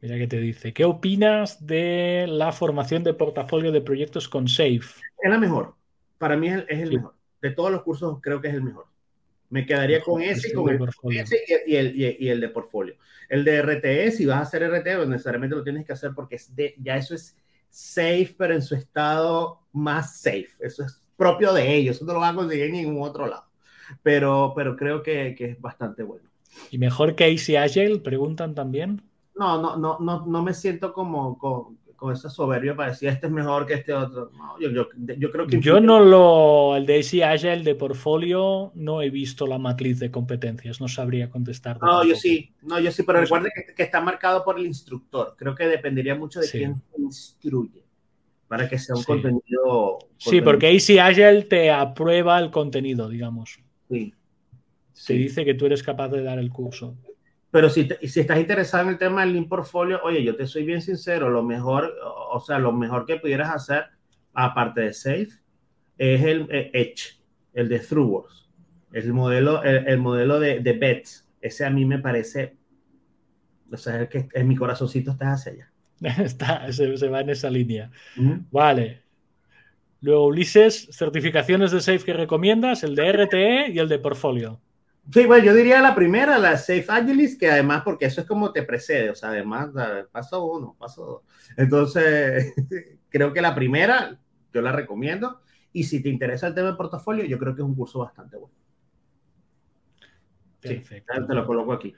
[0.00, 4.80] Mira que te dice, ¿qué opinas de la formación de portafolio de proyectos con SAFE?
[5.22, 5.76] Es la mejor,
[6.18, 6.96] para mí es el, es el sí.
[6.96, 8.86] mejor, de todos los cursos creo que es el mejor.
[9.48, 10.80] Me quedaría con ese y con el,
[11.18, 12.94] ese y, el, y, y, el, de portfolio.
[13.28, 16.36] El de RTE, si vas a hacer RTE, pues necesariamente lo tienes que hacer porque
[16.36, 17.36] es de, ya eso es
[17.68, 20.50] safe, pero en su estado más safe.
[20.60, 21.96] Eso es propio de ellos.
[21.96, 23.44] Eso no lo van a conseguir en ningún otro lado.
[24.04, 26.28] Pero, pero creo que, que es bastante bueno.
[26.70, 27.98] ¿Y mejor que AC Agile?
[27.98, 29.02] Preguntan también.
[29.34, 33.26] No, no, no, no, no me siento como, como con esa soberbia para decir este
[33.26, 34.32] es mejor que este otro.
[34.34, 34.88] No, yo, yo,
[35.18, 35.60] yo, creo que.
[35.60, 36.74] Yo no lo.
[36.74, 40.88] El de AC Agile, el de portfolio, no he visto la matriz de competencias, no
[40.88, 41.74] sabría contestar.
[41.74, 42.04] No, tampoco.
[42.08, 45.34] yo sí, no, yo sí, pero recuerde que, que, está marcado por el instructor.
[45.36, 46.58] Creo que dependería mucho de sí.
[46.58, 47.84] quién instruye
[48.48, 49.06] para que sea un sí.
[49.06, 53.60] contenido, contenido, Sí, porque AC Agile te aprueba el contenido, digamos.
[53.90, 54.14] Sí.
[55.06, 56.96] Te dice que tú eres capaz de dar el curso.
[57.50, 60.46] Pero si, te, si estás interesado en el tema del link portfolio, oye, yo te
[60.46, 63.86] soy bien sincero, lo mejor, o sea, lo mejor que pudieras hacer,
[64.32, 65.28] aparte de Safe,
[65.98, 67.20] es el eh, Edge,
[67.52, 68.48] el de ThruWorks,
[68.92, 71.28] el modelo, el, el modelo de, de, Bets.
[71.40, 72.56] Ese a mí me parece,
[73.70, 75.72] o sea, es que en mi corazoncito está hacia allá.
[76.22, 77.90] está, se, se, va en esa línea.
[78.50, 79.02] Vale.
[80.02, 84.60] Luego, Ulises, certificaciones de Safe que recomiendas, el de RTE y el de portfolio.
[85.12, 88.52] Sí, bueno, yo diría la primera, la Safe Agilist, que además, porque eso es como
[88.52, 89.70] te precede, o sea, además,
[90.12, 91.22] paso uno, paso dos.
[91.56, 92.52] Entonces,
[93.08, 94.18] creo que la primera,
[94.52, 95.40] yo la recomiendo.
[95.72, 98.36] Y si te interesa el tema de portafolio, yo creo que es un curso bastante
[98.36, 98.54] bueno.
[100.60, 101.12] Perfecto.
[101.14, 101.94] Sí, te lo coloco aquí.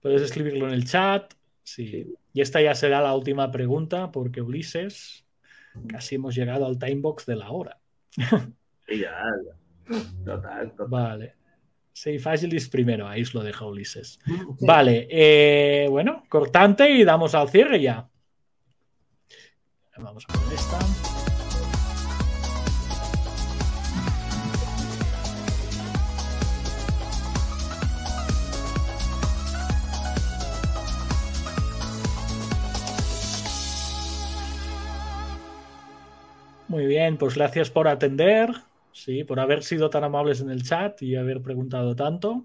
[0.00, 1.34] Puedes escribirlo en el chat.
[1.62, 1.86] Sí.
[1.86, 2.14] sí.
[2.32, 5.26] Y esta ya será la última pregunta, porque Ulises,
[5.88, 7.78] casi hemos llegado al timebox de la hora.
[8.86, 10.04] Sí, ya, ya.
[10.24, 10.88] Total, total.
[10.88, 11.39] Vale.
[11.92, 14.18] Safe Agilist primero, ahí os lo deja Ulises.
[14.60, 18.08] Vale, eh, bueno, cortante y damos al cierre ya.
[19.98, 20.78] Vamos a ver esta.
[36.68, 38.54] Muy bien, pues gracias por atender.
[39.02, 42.44] Sí, por haber sido tan amables en el chat y haber preguntado tanto,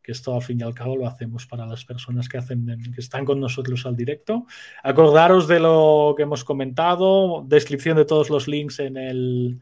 [0.00, 3.00] que esto al fin y al cabo lo hacemos para las personas que, hacen, que
[3.00, 4.46] están con nosotros al directo.
[4.84, 9.60] Acordaros de lo que hemos comentado, descripción de todos los links en el,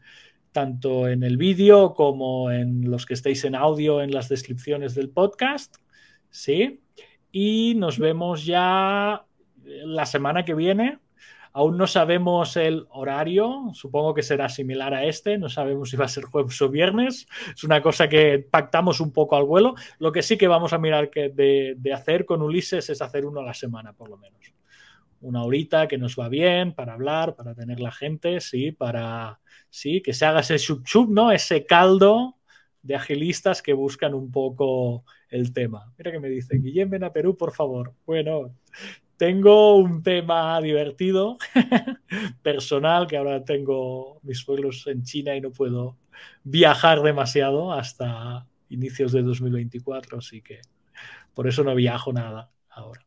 [0.51, 5.09] tanto en el vídeo como en los que estéis en audio en las descripciones del
[5.09, 5.77] podcast.
[6.29, 6.83] Sí,
[7.31, 9.25] y nos vemos ya
[9.65, 10.99] la semana que viene
[11.57, 16.05] Aún no sabemos el horario, supongo que será similar a este, no sabemos si va
[16.05, 19.73] a ser jueves o viernes, es una cosa que pactamos un poco al vuelo.
[19.97, 23.39] Lo que sí que vamos a mirar que de, hacer con Ulises es hacer uno
[23.39, 24.53] a la semana, por lo menos.
[25.19, 29.39] Una horita que nos va bien para hablar, para tener la gente, sí, para
[29.71, 31.31] sí, que se haga ese chup, ¿no?
[31.31, 32.35] Ese caldo
[32.83, 35.91] de agilistas que buscan un poco el tema.
[35.97, 37.95] Mira que me dice, Guillem, ven a Perú, por favor.
[38.05, 38.53] Bueno,
[39.17, 41.37] tengo un tema divertido,
[42.43, 45.97] personal, que ahora tengo mis pueblos en China y no puedo
[46.43, 50.61] viajar demasiado hasta inicios de 2024, así que
[51.33, 53.05] por eso no viajo nada ahora.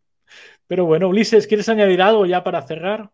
[0.66, 3.10] Pero bueno, Ulises, ¿quieres añadir algo ya para cerrar?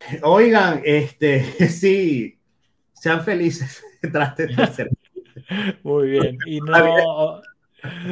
[0.22, 2.38] Oigan, este, sí,
[2.92, 3.82] sean felices,
[4.12, 4.90] traten de ser.
[5.82, 6.38] Muy bien.
[6.46, 7.40] Y no,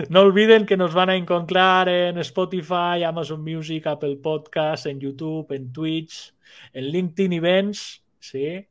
[0.09, 5.53] no olviden que nos van a encontrar en Spotify, Amazon Music, Apple Podcasts, en YouTube,
[5.53, 6.35] en Twitch,
[6.73, 8.66] en LinkedIn Events, ¿sí?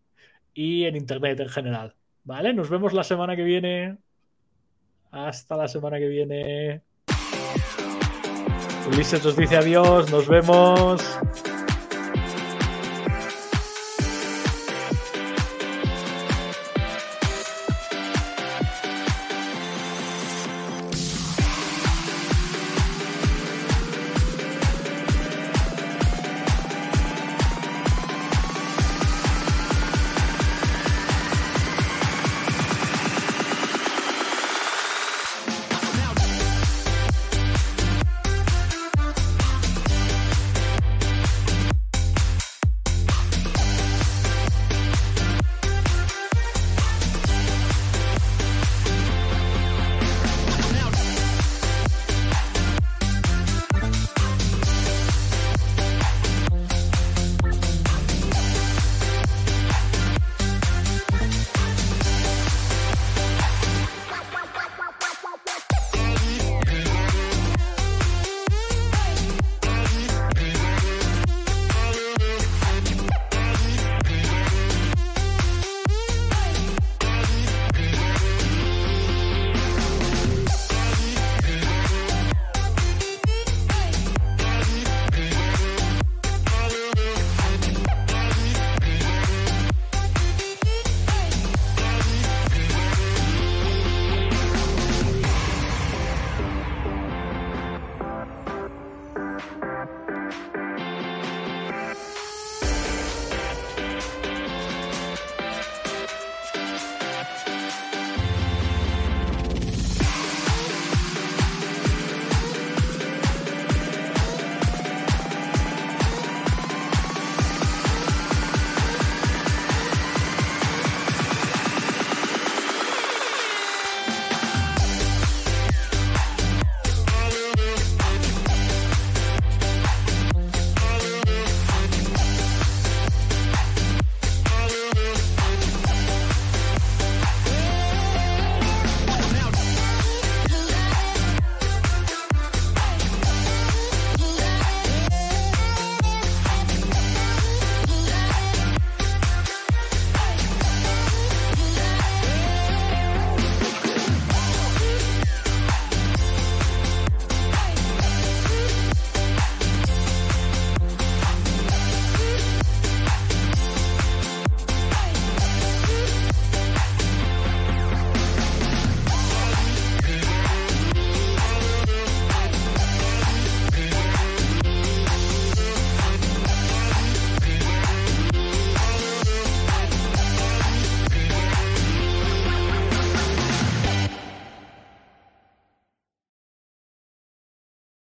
[0.54, 1.95] Y en Internet en general.
[2.24, 2.54] ¿Vale?
[2.54, 3.98] Nos vemos la semana que viene.
[5.12, 6.82] Hasta la semana que viene.
[8.91, 11.02] Ulises nos dice adiós, nos vemos.